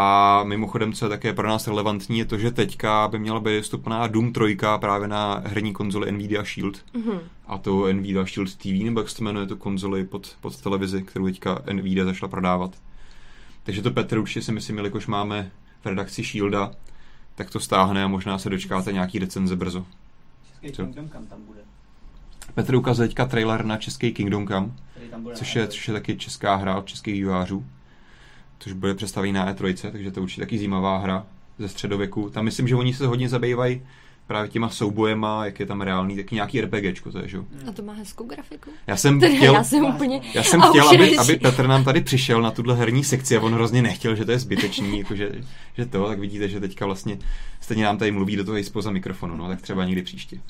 [0.00, 3.56] A mimochodem, co je také pro nás relevantní, je to, že teďka by měla být
[3.56, 6.84] dostupná Doom 3 právě na herní konzoli Nvidia Shield.
[6.94, 7.20] Mm-hmm.
[7.46, 11.24] A to Nvidia Shield TV, nebo jak se jmenuje to konzoli pod, pod televizi, kterou
[11.24, 12.70] teďka Nvidia zašla prodávat.
[13.62, 15.50] Takže to Petr určitě si myslím, jelikož máme
[15.82, 16.72] v redakci Shielda,
[17.34, 19.86] tak to stáhne a možná se dočkáte nějaký recenze brzo.
[20.48, 20.82] Český Co?
[20.82, 21.60] Kingdom Come tam bude.
[22.54, 24.70] Petr ukazuje teďka trailer na český Kingdom Come,
[25.34, 27.64] což je, což je taky česká hra od českých vývářů
[28.58, 31.26] což bude představený na E3, takže to je určitě taky zajímavá hra
[31.58, 32.30] ze středověku.
[32.30, 33.82] Tam myslím, že oni se hodně zabývají
[34.26, 37.38] právě těma soubojema, jak je tam reálný, taky nějaký RPGčko, to je, že?
[37.68, 38.70] A to má hezkou grafiku.
[38.86, 42.42] Já jsem chtěl, já jsem, úplně já jsem chtěl aby, aby Petr nám tady přišel
[42.42, 45.32] na tuhle herní sekci a on hrozně nechtěl, že to je zbytečný, jako že,
[45.76, 47.18] že to, tak vidíte, že teďka vlastně
[47.60, 50.40] stejně nám tady mluví do toho i spoza mikrofonu, no, tak třeba někdy příště.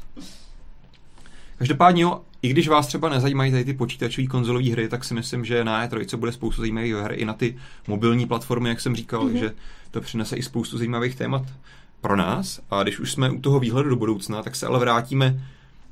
[1.59, 5.45] Každopádně jo, i když vás třeba nezajímají tady ty počítačové konzolové hry, tak si myslím,
[5.45, 7.57] že na E3 bude spoustu zajímavých her i na ty
[7.89, 9.39] mobilní platformy, jak jsem říkal, mm-hmm.
[9.39, 9.55] že
[9.91, 11.43] to přinese i spoustu zajímavých témat
[12.01, 12.61] pro nás.
[12.71, 15.45] A když už jsme u toho výhledu do budoucna, tak se ale vrátíme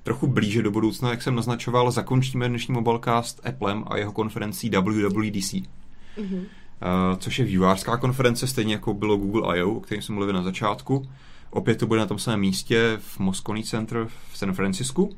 [0.03, 5.53] trochu blíže do budoucna, jak jsem naznačoval, zakončíme dnešní Mobilecast Applem a jeho konferencí WWDC.
[5.53, 6.45] Mm-hmm.
[6.83, 10.43] Uh, což je vývářská konference, stejně jako bylo Google I.O., o kterém jsme mluvili na
[10.43, 11.09] začátku.
[11.51, 15.17] Opět to bude na tom samém místě v Moscone Center v San Francisku.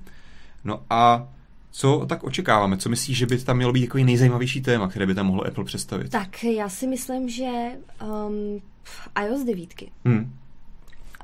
[0.64, 1.28] No a
[1.70, 2.76] co tak očekáváme?
[2.76, 5.64] Co myslíš, že by tam mělo být jako nejzajímavější téma, které by tam mohlo Apple
[5.64, 6.10] představit?
[6.10, 7.50] Tak já si myslím, že
[8.02, 8.60] um,
[9.24, 9.74] iOS 9.
[10.04, 10.38] Hmm.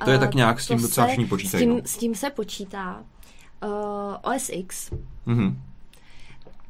[0.05, 1.65] To je tak nějak s tím docela všichni počítají.
[1.65, 1.81] S tím, no.
[1.85, 3.03] s tím se počítá.
[3.65, 4.93] Uh, OS X.
[5.27, 5.57] Mm-hmm.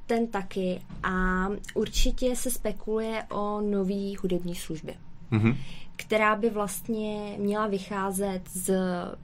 [0.06, 0.80] Ten taky.
[1.02, 4.94] A určitě se spekuluje o nový hudební službě.
[5.32, 5.56] Mm-hmm.
[5.96, 8.72] Která by vlastně měla vycházet z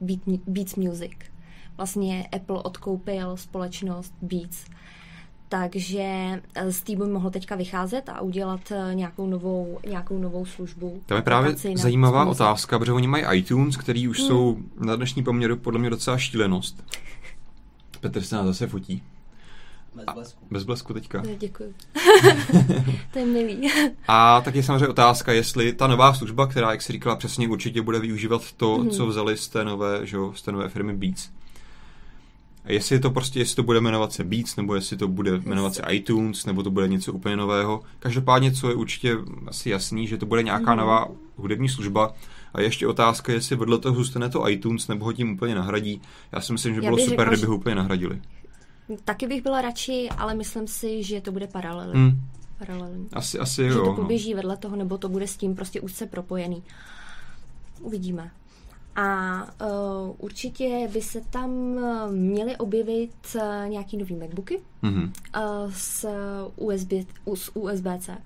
[0.01, 1.11] Beat, Beats Music
[1.77, 4.65] vlastně Apple odkoupil společnost Beats.
[5.49, 6.03] Takže
[6.55, 11.01] eh, z té by mohl teďka vycházet a udělat eh, nějakou novou, nějakou novou službu.
[11.05, 14.27] To je právě zajímavá otázka, protože oni mají iTunes, který už hmm.
[14.27, 16.83] jsou na dnešní poměru podle mě docela šílenost.
[17.99, 19.03] Petr se nás zase fotí.
[19.95, 20.45] Bez blesku.
[20.51, 21.21] Bez blesku teďka.
[21.21, 21.73] Ne, děkuji.
[23.13, 23.71] to je milý.
[24.07, 27.81] A tak je samozřejmě otázka, jestli ta nová služba, která, jak si říkala přesně, určitě
[27.81, 28.89] bude využívat to, hmm.
[28.89, 31.29] co vzali z té nové, že, z té nové firmy Beats.
[32.65, 35.73] A jestli to prostě, jestli to bude jmenovat se Beats, nebo jestli to bude jmenovat
[35.75, 37.81] se iTunes, nebo to bude něco úplně nového.
[37.99, 40.79] Každopádně, co je určitě asi jasný, že to bude nějaká mm.
[40.79, 42.13] nová hudební služba.
[42.53, 46.01] A ještě otázka, jestli vedle toho zůstane to iTunes, nebo ho tím úplně nahradí.
[46.31, 48.21] Já si myslím, že bylo super, řekla, kdyby ho úplně nahradili.
[49.03, 51.99] Taky bych byla radši, ale myslím si, že to bude paralelní.
[51.99, 52.21] Mm.
[52.57, 53.07] Paralelní.
[53.13, 53.83] Asi, asi že jo.
[53.83, 53.95] to no.
[53.95, 54.35] poběží no.
[54.35, 56.63] vedle toho, nebo to bude s tím prostě úzce propojený.
[57.81, 58.31] Uvidíme.
[58.95, 65.11] A uh, určitě by se tam uh, měly objevit uh, nějaký nový MacBooky mm-hmm.
[65.37, 66.07] uh, s,
[66.55, 66.91] USB,
[67.35, 68.17] s USB-C.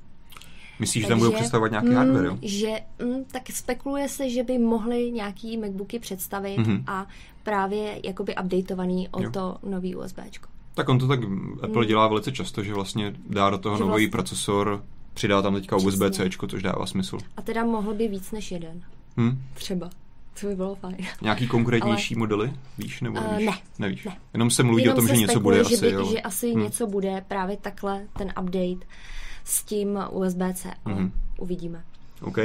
[0.80, 2.38] Myslíš, že tam budou představovat nějaký mm, hardware, jo?
[2.42, 6.84] Že, mm, tak spekuluje se, že by mohli nějaký MacBooky představit mm-hmm.
[6.88, 7.08] a
[7.44, 9.32] právě jakoby updateovaný o jo.
[9.32, 10.48] to nový USBčko.
[10.74, 11.20] Tak on to tak
[11.64, 11.88] Apple mm.
[11.88, 14.10] dělá velice často, že vlastně dá do toho nový vlastně...
[14.10, 17.18] procesor, přidá tam teďka USB-C, což dává smysl.
[17.38, 18.82] A teda mohl by víc než jeden.
[19.18, 19.42] Hmm?
[19.54, 19.90] Třeba.
[20.40, 20.98] To by bylo fajn.
[21.22, 22.20] Nějaký konkrétnější Ale...
[22.20, 22.54] modely?
[22.78, 23.48] Víš nebo nevíš?
[23.48, 23.60] Uh, ne.
[23.80, 24.06] Nevíš.
[24.06, 24.18] Ne.
[24.34, 26.64] Jenom se mluví Jenom o tom, že něco bude že by, asi, Že asi hmm.
[26.64, 28.86] něco bude, právě takhle ten update
[29.44, 30.74] s tím USB-C.
[30.86, 31.12] Hmm.
[31.40, 31.84] Uvidíme.
[32.22, 32.38] OK.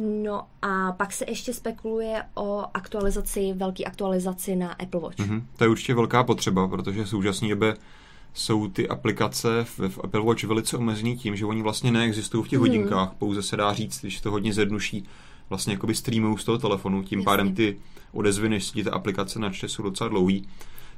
[0.00, 5.18] No a pak se ještě spekuluje o aktualizaci, velký aktualizaci na Apple Watch.
[5.18, 5.42] Mm-hmm.
[5.56, 7.76] To je určitě velká potřeba, protože v současné době
[8.34, 12.48] jsou ty aplikace v, v Apple Watch velice omezený tím, že oni vlastně neexistují v
[12.48, 12.64] těch mm.
[12.64, 15.04] hodinkách, pouze se dá říct, když to hodně zjednuší,
[15.50, 17.24] vlastně jakoby streamují z toho telefonu, tím Jasně.
[17.24, 17.76] pádem ty
[18.12, 20.48] odezvy, než si ta aplikace načte, jsou docela dlouhý.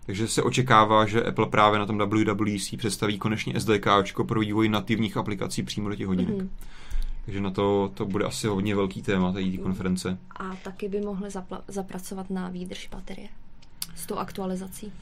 [0.06, 3.86] Takže se očekává, že Apple právě na tom WWDC představí konečně SDK
[4.26, 6.34] pro vývoj nativních aplikací přímo do těch hodinek.
[6.36, 6.48] Mm-hmm.
[7.24, 10.18] Takže na to, to bude asi hodně velký téma té konference.
[10.36, 13.28] A taky by mohli zapla- zapracovat na výdrž baterie
[13.96, 14.92] s tou aktualizací.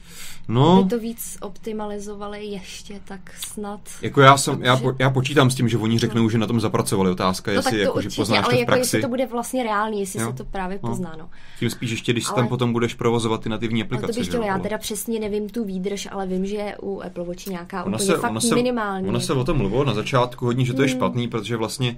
[0.47, 0.77] No.
[0.79, 3.79] Aby to víc optimalizovali ještě, tak snad...
[4.01, 6.29] Jako já, jsem, já, po, já počítám s tím, že oni řeknou, no.
[6.29, 7.11] že na tom zapracovali.
[7.11, 8.79] Otázka, no, jestli to jako, určitě, že poznáš ale to v jako praxi.
[8.79, 10.27] jestli to bude vlastně reálný, jestli jo?
[10.27, 10.89] se to právě no.
[10.89, 11.15] pozná.
[11.17, 11.29] No.
[11.59, 12.35] Tím spíš ještě, když ale...
[12.35, 14.05] tam potom budeš provozovat ty nativní aplikace.
[14.05, 17.01] Ale to bych chtěla, já teda přesně nevím tu výdrž, ale vím, že je u
[17.01, 19.07] Apple Watch nějaká ona úplně se, fakt ona se, minimální.
[19.07, 20.97] Ona se o tom mluvilo na začátku hodně, že to je hmm.
[20.97, 21.97] špatný, protože vlastně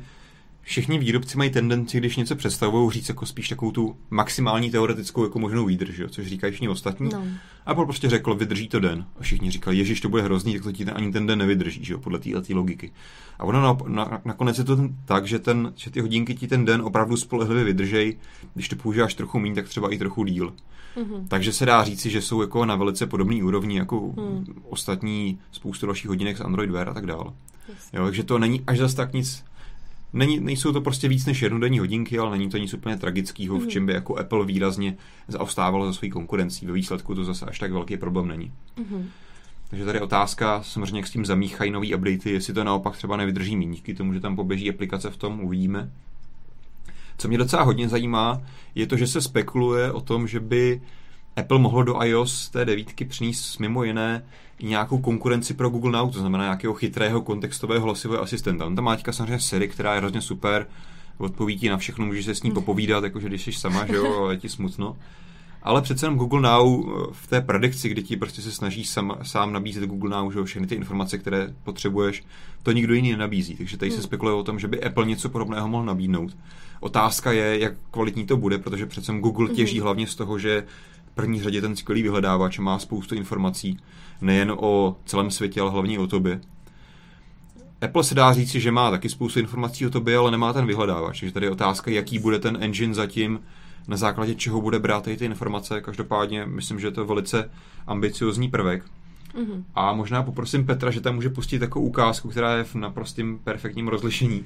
[0.64, 5.40] všichni výrobci mají tendenci, když něco představují, říct jako spíš takovou tu maximální teoretickou jako
[5.40, 7.10] možnou výdrž, jo, což říkají všichni ostatní.
[7.14, 7.24] No.
[7.66, 9.06] A Apple prostě řekl, vydrží to den.
[9.20, 11.86] A všichni říkali, ježiš, to bude hrozný, tak to ti ten, ani ten den nevydrží,
[11.86, 12.92] že jo, podle této logiky.
[13.40, 16.48] A ono na, na, nakonec je to ten, tak, že, ten, že ty hodinky ti
[16.48, 18.18] ten den opravdu spolehlivě vydržej,
[18.54, 20.54] když to používáš trochu méně, tak třeba i trochu díl.
[20.96, 21.28] Mm-hmm.
[21.28, 24.46] Takže se dá říci, že jsou jako na velice podobný úrovni jako mm.
[24.70, 27.34] ostatní spoustu dalších hodinek z Android Wear a tak dále.
[27.94, 29.44] Jo, takže to není až zas tak nic
[30.14, 33.62] Není, nejsou to prostě víc než jednodenní hodinky, ale není to nic úplně tragického, v
[33.62, 33.70] mhm.
[33.70, 34.98] čem by jako Apple výrazně
[35.28, 36.66] zaostávalo za svojí konkurencí.
[36.66, 38.52] Ve výsledku to zase až tak velký problém není.
[38.78, 39.10] Mm.
[39.70, 43.56] Takže tady otázka, samozřejmě jak s tím zamíchají nový updaty, jestli to naopak třeba nevydrží
[43.56, 45.92] méně, díky tomu, že tam poběží aplikace v tom, uvidíme.
[47.18, 48.42] Co mě docela hodně zajímá,
[48.76, 50.82] je to, že se spekuluje o tom, že by
[51.36, 54.26] Apple mohlo do iOS té devítky přinést mimo jiné
[54.60, 58.66] i nějakou konkurenci pro Google Now, to znamená nějakého chytrého kontextového hlasivého asistenta.
[58.66, 60.68] On tam má teďka samozřejmě Siri, která je hrozně super,
[61.18, 62.56] odpoví ti na všechno, můžeš se s ní hmm.
[62.56, 64.98] popovídat, jakože když jsi sama, že jo, je ti smutno.
[65.64, 69.18] Ale přece jenom Google Now eh, v té predikci, kdy ti prostě se snaží sám,
[69.24, 72.24] sám nabízet Google Now, že všechny ty informace, které potřebuješ,
[72.64, 73.56] to nikdo jiný nenabízí.
[73.56, 73.98] Takže tady hmm.
[73.98, 76.38] se spekuluje o tom, že by Apple něco podobného mohl nabídnout.
[76.80, 79.84] Otázka je, jak kvalitní to bude, protože přece Google těží hmm.
[79.84, 80.64] hlavně z toho, že
[81.16, 83.80] první řadě ten skvělý vyhledávač má spoustu informací,
[84.22, 86.42] nejen o celém světě, ale hlavně o tobě.
[87.82, 91.20] Apple se dá říct, že má taky spoustu informací o tobě, ale nemá ten vyhledávač.
[91.20, 93.40] Takže tady je otázka, jaký bude ten engine zatím,
[93.88, 95.82] na základě čeho bude brát ty informace.
[95.82, 97.52] Každopádně myslím, že je to velice
[97.88, 98.86] ambiciozní prvek.
[99.38, 99.66] Mhm.
[99.76, 103.88] A možná poprosím Petra, že tam může pustit takovou ukázku, která je v naprostým perfektním
[103.88, 104.44] rozlišení.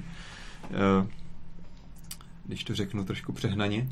[2.48, 3.88] Když to řeknu trošku přehnaně.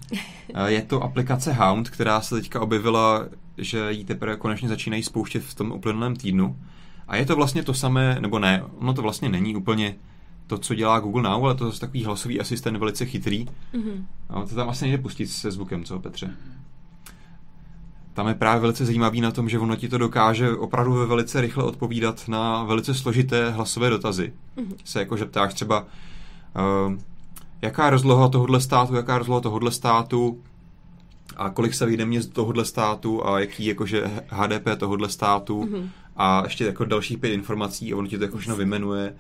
[0.55, 3.27] Eh, Je to aplikace Hound, která se teďka objevila,
[3.59, 6.57] že ji teprve konečně začínají spouštět v tom uplynulém týdnu.
[7.09, 9.95] A je to vlastně to samé, nebo ne, ono to vlastně není úplně
[10.47, 13.47] to, co dělá Google Now, ale to je takový hlasový asistent velice chytrý.
[13.73, 14.07] Mhm.
[14.29, 16.37] A to tam asi nejde pustit se zvukem, co Petře?
[18.13, 21.41] Tam je právě velice zajímavý na tom, že ono ti to dokáže opravdu ve velice
[21.41, 24.33] rychle odpovídat na velice složité hlasové dotazy.
[24.57, 24.75] Mhm.
[24.85, 25.81] Se jako, že ptáš třeba,
[26.87, 26.99] uh,
[27.67, 30.41] jaká je rozloha tohohle státu, jaká je rozloha tohohle státu,
[31.37, 35.89] a kolik se vyjde měst tohohle státu a jaký jakože HDP tohohle státu Mhm.
[36.17, 39.15] a ještě jako dalších pět informací a ono ti to jako všechno vymenuje.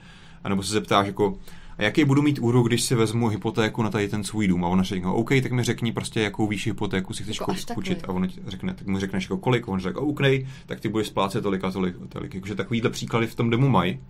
[0.44, 1.38] A nebo se zeptáš jako,
[1.78, 4.64] a jaký budu mít úrok, když si vezmu hypotéku na tady ten svůj dům?
[4.64, 8.04] A ona řekne, OK, tak mi řekni prostě, jakou výši hypotéku si chceš Jako půjčit.
[8.08, 10.20] A on ti řekne, tak mu řekneš jako kolik, on řekne, OK,
[10.66, 11.94] tak ty budeš splácet tolik a tolik.
[12.04, 12.34] a tolik.
[12.34, 14.00] Jakože takovýhle příklady v tom demo mají.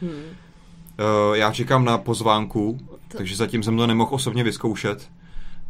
[0.00, 0.10] Hmm.
[0.10, 2.78] Uh, já čekám na pozvánku,
[3.14, 5.10] To- takže zatím jsem to nemohl osobně vyzkoušet.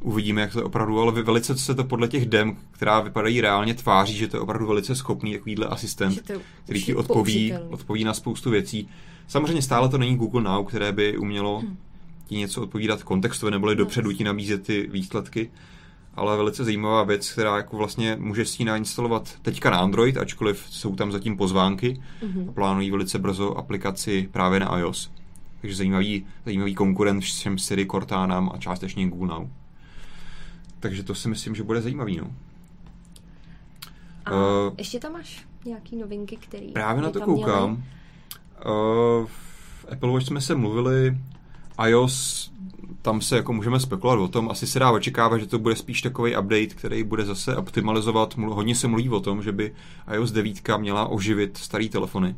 [0.00, 3.74] Uvidíme, jak to je opravdu, ale velice se to podle těch dem, která vypadají reálně,
[3.74, 6.30] tváří, že to je opravdu velice schopný takovýhle asistent,
[6.64, 7.68] který ti odpoví, použitelný.
[7.72, 8.88] odpoví na spoustu věcí.
[9.28, 11.76] Samozřejmě stále to není Google Now, které by umělo Hmm.
[12.26, 15.50] ti něco odpovídat kontextově, neboli dopředu ti nabízet ty výsledky.
[16.14, 20.64] Ale velice zajímavá věc, která jako vlastně může si ji nainstalovat teďka na Android, ačkoliv
[20.70, 22.48] jsou tam zatím pozvánky Mhm.
[22.48, 25.10] a plánují velice brzo aplikaci právě na iOS.
[25.64, 29.48] Takže zajímavý, zajímavý konkurent všem Siri, Cortánám a částečně Google.
[30.80, 32.16] Takže to si myslím, že bude zajímavý.
[32.16, 32.32] No.
[34.24, 37.70] A Eh, ještě tam máš nějaký novinky, který Právě na to koukám.
[37.72, 41.18] Uh, v Apple Watch jsme se mluvili,
[41.86, 42.52] iOS,
[43.02, 46.02] tam se jako můžeme spekulovat o tom, asi se dá očekávat, že to bude spíš
[46.02, 49.74] takový update, který bude zase optimalizovat, hodně se mluví o tom, že by
[50.12, 52.36] iOS 9 měla oživit starý telefony.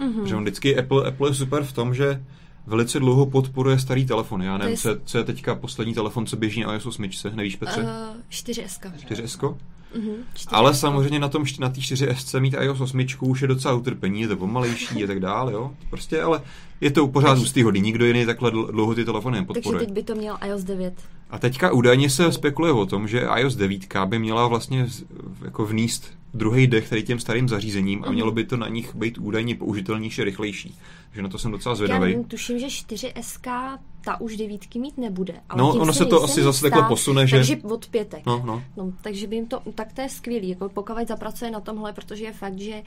[0.00, 0.26] Mhm.
[0.26, 2.24] Že on vždycky Apple, Apple je super v tom, že
[2.66, 4.46] velice dlouho podporuje starý telefony.
[4.46, 7.08] Já nevím, je co, je, co je teďka poslední telefon, co běží na iOS 8,
[7.34, 7.82] nevíš Petře?
[7.82, 8.92] Uh, Uh, 4S.
[9.08, 9.54] 4S?
[9.94, 10.48] Mhm, 4S.
[10.50, 14.28] Ale samozřejmě na tom na té 4S mít iOS 8 už je docela utrpení, je
[14.28, 15.70] to pomalejší a tak dále, jo.
[15.90, 16.42] Prostě, ale
[16.80, 19.84] je to pořád Takže- ústýhodný, nikdo jiný takhle dl- dlouho ty telefony Takže nepodporuje.
[19.86, 20.94] teď by to měl iOS 9.
[21.30, 25.04] A teďka údajně se spekuluje o tom, že iOS 9 by měla vlastně z-
[25.44, 28.14] jako vníst druhý dech tady těm starým zařízením a Mhm.
[28.14, 30.74] mělo by to na nich být údajně použitelnější rychlejší.
[31.08, 32.00] Takže na to jsem docela Já zvědavý.
[32.00, 35.34] nevím, tuším, že 4S ta už devítky mít nebude.
[35.48, 38.26] Ale No, ono se to asi zase takhle posune, že- Takže od pětek.
[38.26, 38.62] No, no.
[38.76, 42.24] No, takže by jim to, tak to je skvělý, jako pokud zapracuje na tomhle, protože
[42.24, 42.82] je fakt, že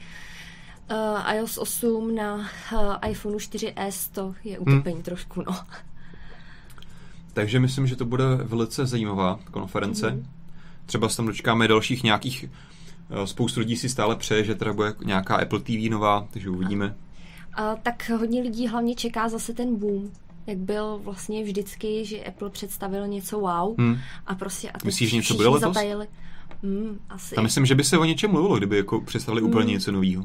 [0.90, 5.02] uh, iOS 8 na uh, iPhoneu 4S to je utrpení hmm.
[5.02, 5.56] trošku, no.
[7.34, 10.10] Takže myslím, že to bude velice zajímavá konference.
[10.10, 10.18] Mhm.
[10.18, 10.26] Mm-hmm.
[10.86, 12.44] Třeba se tam dočkáme dalších nějakých,
[13.10, 16.86] eh, spoustu lidí si stále přeje, že teda bude nějaká Apple TV nová, takže uvidíme.
[16.86, 16.94] A
[17.82, 20.10] tak hodně lidí hlavně čeká zase ten boom,
[20.46, 23.98] jak byl vlastně vždycky, že Apple představil něco wow Hmm.
[24.26, 25.60] a prostě a Myslíš, že něco bude letos?
[25.74, 26.06] zatajili.
[26.62, 27.36] Hmm, asi.
[27.36, 29.70] A myslím, že by se o něčem mluvilo, kdyby jako představili úplně Mm.
[29.72, 30.24] něco nového.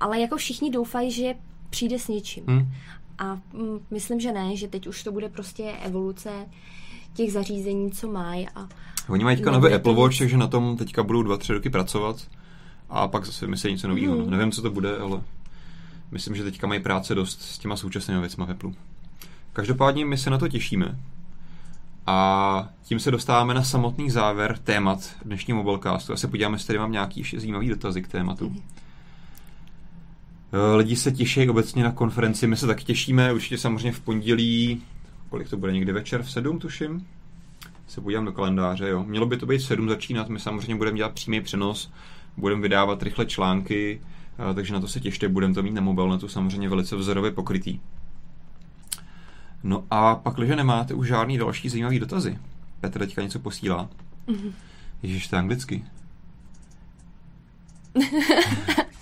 [0.00, 1.34] Ale jako všichni doufají, že
[1.70, 2.44] přijde s něčím.
[2.48, 2.68] Hmm.
[3.18, 6.30] A mm, myslím, že ne, že teď už to bude prostě evoluce
[7.14, 8.48] těch zařízení, co mají.
[8.54, 8.68] A
[9.08, 12.16] Oni mají teďka nový Apple Watch, takže na tom teďka budou dva, tři roky pracovat
[12.90, 14.14] a pak zase myslí něco nového.
[14.14, 14.24] Hmm.
[14.24, 14.30] No.
[14.36, 15.20] Nevím, co to bude, ale
[16.12, 18.70] myslím, že teďka mají práce dost s těma současnými věcmi v Apple.
[19.52, 20.98] Každopádně my se na to těšíme.
[22.06, 26.12] A tím se dostáváme na samotný závěr témat dnešního mobilecastu.
[26.12, 28.48] A se podíváme, jestli tady mám nějaký ještě zajímavý dotazy k tématu.
[28.48, 28.62] Mhm.
[30.52, 34.82] Eh, Lidi se těší obecně na konferenci, my se tak těšíme, určitě samozřejmě v pondělí,
[35.28, 37.06] kolik to bude, někdy večer v sedm, tuším,
[37.86, 39.04] se podívám do kalendáře, jo.
[39.04, 41.92] Mělo by to být v sedm začínat, my samozřejmě budeme dělat přímý přenos,
[42.36, 44.00] budeme vydávat rychle články,
[44.54, 47.80] takže na to se těšte, budeme to mít na mobilnetu samozřejmě velice vzorově pokrytý.
[49.62, 52.38] No a pak, když nemáte už žádný další zajímavý dotazy,
[52.80, 53.88] Petr teďka něco posílá.
[54.26, 54.52] Mhm.
[55.02, 55.84] Ježiš, to je anglicky.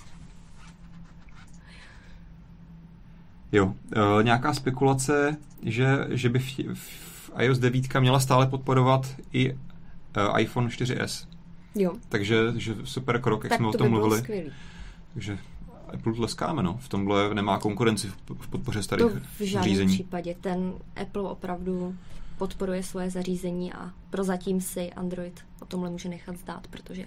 [3.51, 3.73] Jo,
[4.19, 9.55] e, nějaká spekulace, že, že by v, v iOS 9 měla stále podporovat i e,
[10.41, 11.27] iPhone 4S.
[11.75, 14.19] jo, Takže že super krok, jak tak jsme o to tom by mluvili.
[14.21, 14.51] skvělý.
[15.13, 15.37] Takže
[15.93, 16.77] Apple tleskáme, no.
[16.81, 19.93] V tomhle nemá konkurenci v, podpoře starých To v žádném zařízení.
[19.93, 20.35] případě.
[20.41, 21.95] Ten Apple opravdu
[22.37, 27.05] podporuje svoje zařízení a prozatím si Android o tomhle může nechat zdát, protože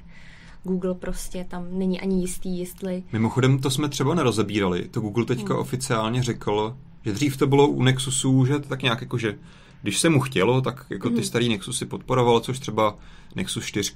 [0.64, 4.88] Google prostě tam není ani jistý, jestli Mimochodem, to jsme třeba nerozebírali.
[4.88, 5.61] To Google teďka Hmm.
[5.62, 9.38] oficiálně řekl, že dřív to bylo u Nexusu, že to tak nějak jako, že
[9.82, 11.24] když se mu chtělo, tak jako ty Mhm.
[11.24, 12.96] starý Nexusy podporoval, což třeba
[13.34, 13.92] Nexus 4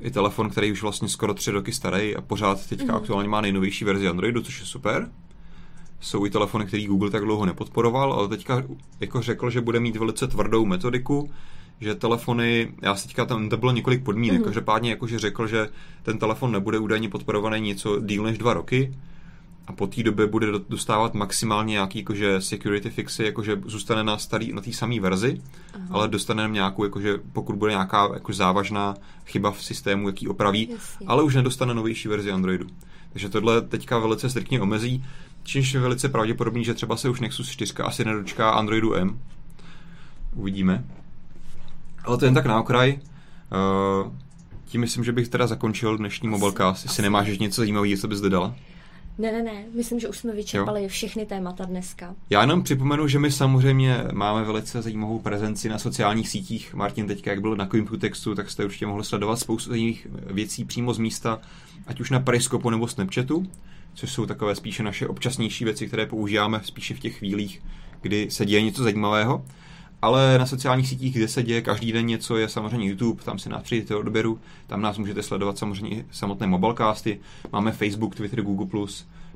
[0.00, 2.94] je telefon, který už vlastně skoro tři roky starý a pořád teďka Mhm.
[2.94, 5.08] aktuálně má nejnovější verzi Androidu, což je super.
[6.00, 8.62] Jsou i telefony, který Google tak dlouho nepodporoval, ale teďka
[9.00, 11.30] jako řekl, že bude mít velice tvrdou metodiku,
[11.80, 14.40] že telefony, já si teďka tam to bylo několik podmínek, Mhm.
[14.42, 14.44] mm-hmm.
[14.44, 15.68] každopádně jakože řekl, že
[16.02, 18.94] ten telefon nebude údajně podporovaný něco díl než dva roky
[19.70, 24.18] a po té době bude do- dostávat maximálně nějaký jakože security fixy, jakože zůstane na
[24.18, 25.40] starý, na té samé verzi,
[25.74, 25.86] Aha.
[25.90, 28.94] ale dostane nějakou, jakože pokud bude nějaká jako závažná
[29.26, 31.06] chyba v systému, jaký opraví, Jasně.
[31.06, 32.66] ale už nedostane novější verzi Androidu.
[33.12, 35.04] Takže tohle teďka velice striktně omezí,
[35.42, 39.18] čímž je velice pravděpodobný, že třeba se už Nexus 4 asi nedočká Androidu M.
[40.34, 40.84] Uvidíme.
[42.04, 42.98] Ale to jen tak na okraj.
[44.04, 44.12] Uh,
[44.64, 46.84] tím myslím, že bych teda zakončil dnešní Mobilecast.
[46.84, 48.54] Jestli nemáš ještě něco zajímavého, co bys dodala.
[49.20, 52.14] Ne, ne, ne, myslím, že už jsme vyčerpali všechny témata dneska.
[52.30, 56.74] Já jenom připomenu, že my samozřejmě máme velice zajímavou prezenci na sociálních sítích.
[56.74, 60.94] Martin teďka, jak byl na Computextu, tak jste určitě mohli sledovat spoustu zajímavých věcí přímo
[60.94, 61.40] z místa,
[61.86, 63.46] ať už na Periscopu nebo Snapchatu,
[63.94, 67.62] což jsou takové spíše naše občasnější věci, které používáme spíše v těch chvílích,
[68.00, 69.44] kdy se děje něco zajímavého.
[70.02, 73.48] Ale na sociálních sítích, kde se děje každý den něco, je samozřejmě YouTube, tam si
[73.48, 77.20] nás přijdete odběru, tam nás můžete sledovat samozřejmě i samotné mobilecasty,
[77.52, 78.86] máme Facebook, Twitter, Google+,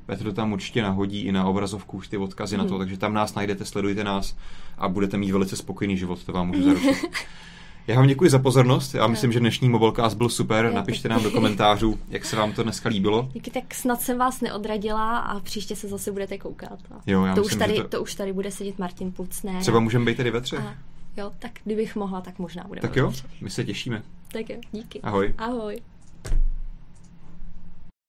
[0.05, 2.65] Petr to tam určitě nahodí i na obrazovku už ty odkazy hmm.
[2.65, 4.37] na to, takže tam nás najdete, sledujte nás
[4.77, 6.95] a budete mít velice spokojený život, to vám můžu zaručit.
[7.87, 11.31] Já vám děkuji za pozornost, já myslím, že dnešní mobilecast byl super, napište nám do
[11.31, 13.29] komentářů, jak se vám to dneska líbilo.
[13.33, 16.79] Díky, tak snad jsem vás neodradila a příště se zase budete koukat.
[16.91, 17.87] A Jo, já to, myslím, už tady, to...
[17.87, 19.61] to- už tady bude sedět Martin Pucner.
[19.61, 20.59] Třeba můžeme být tedy ve třech.
[20.59, 20.75] a,
[21.17, 24.03] jo, tak kdybych mohla, tak možná budeme Tak jo, my se těšíme.
[24.31, 25.01] Tak jo, díky.
[25.01, 25.33] Ahoj.
[25.37, 25.77] Ahoj.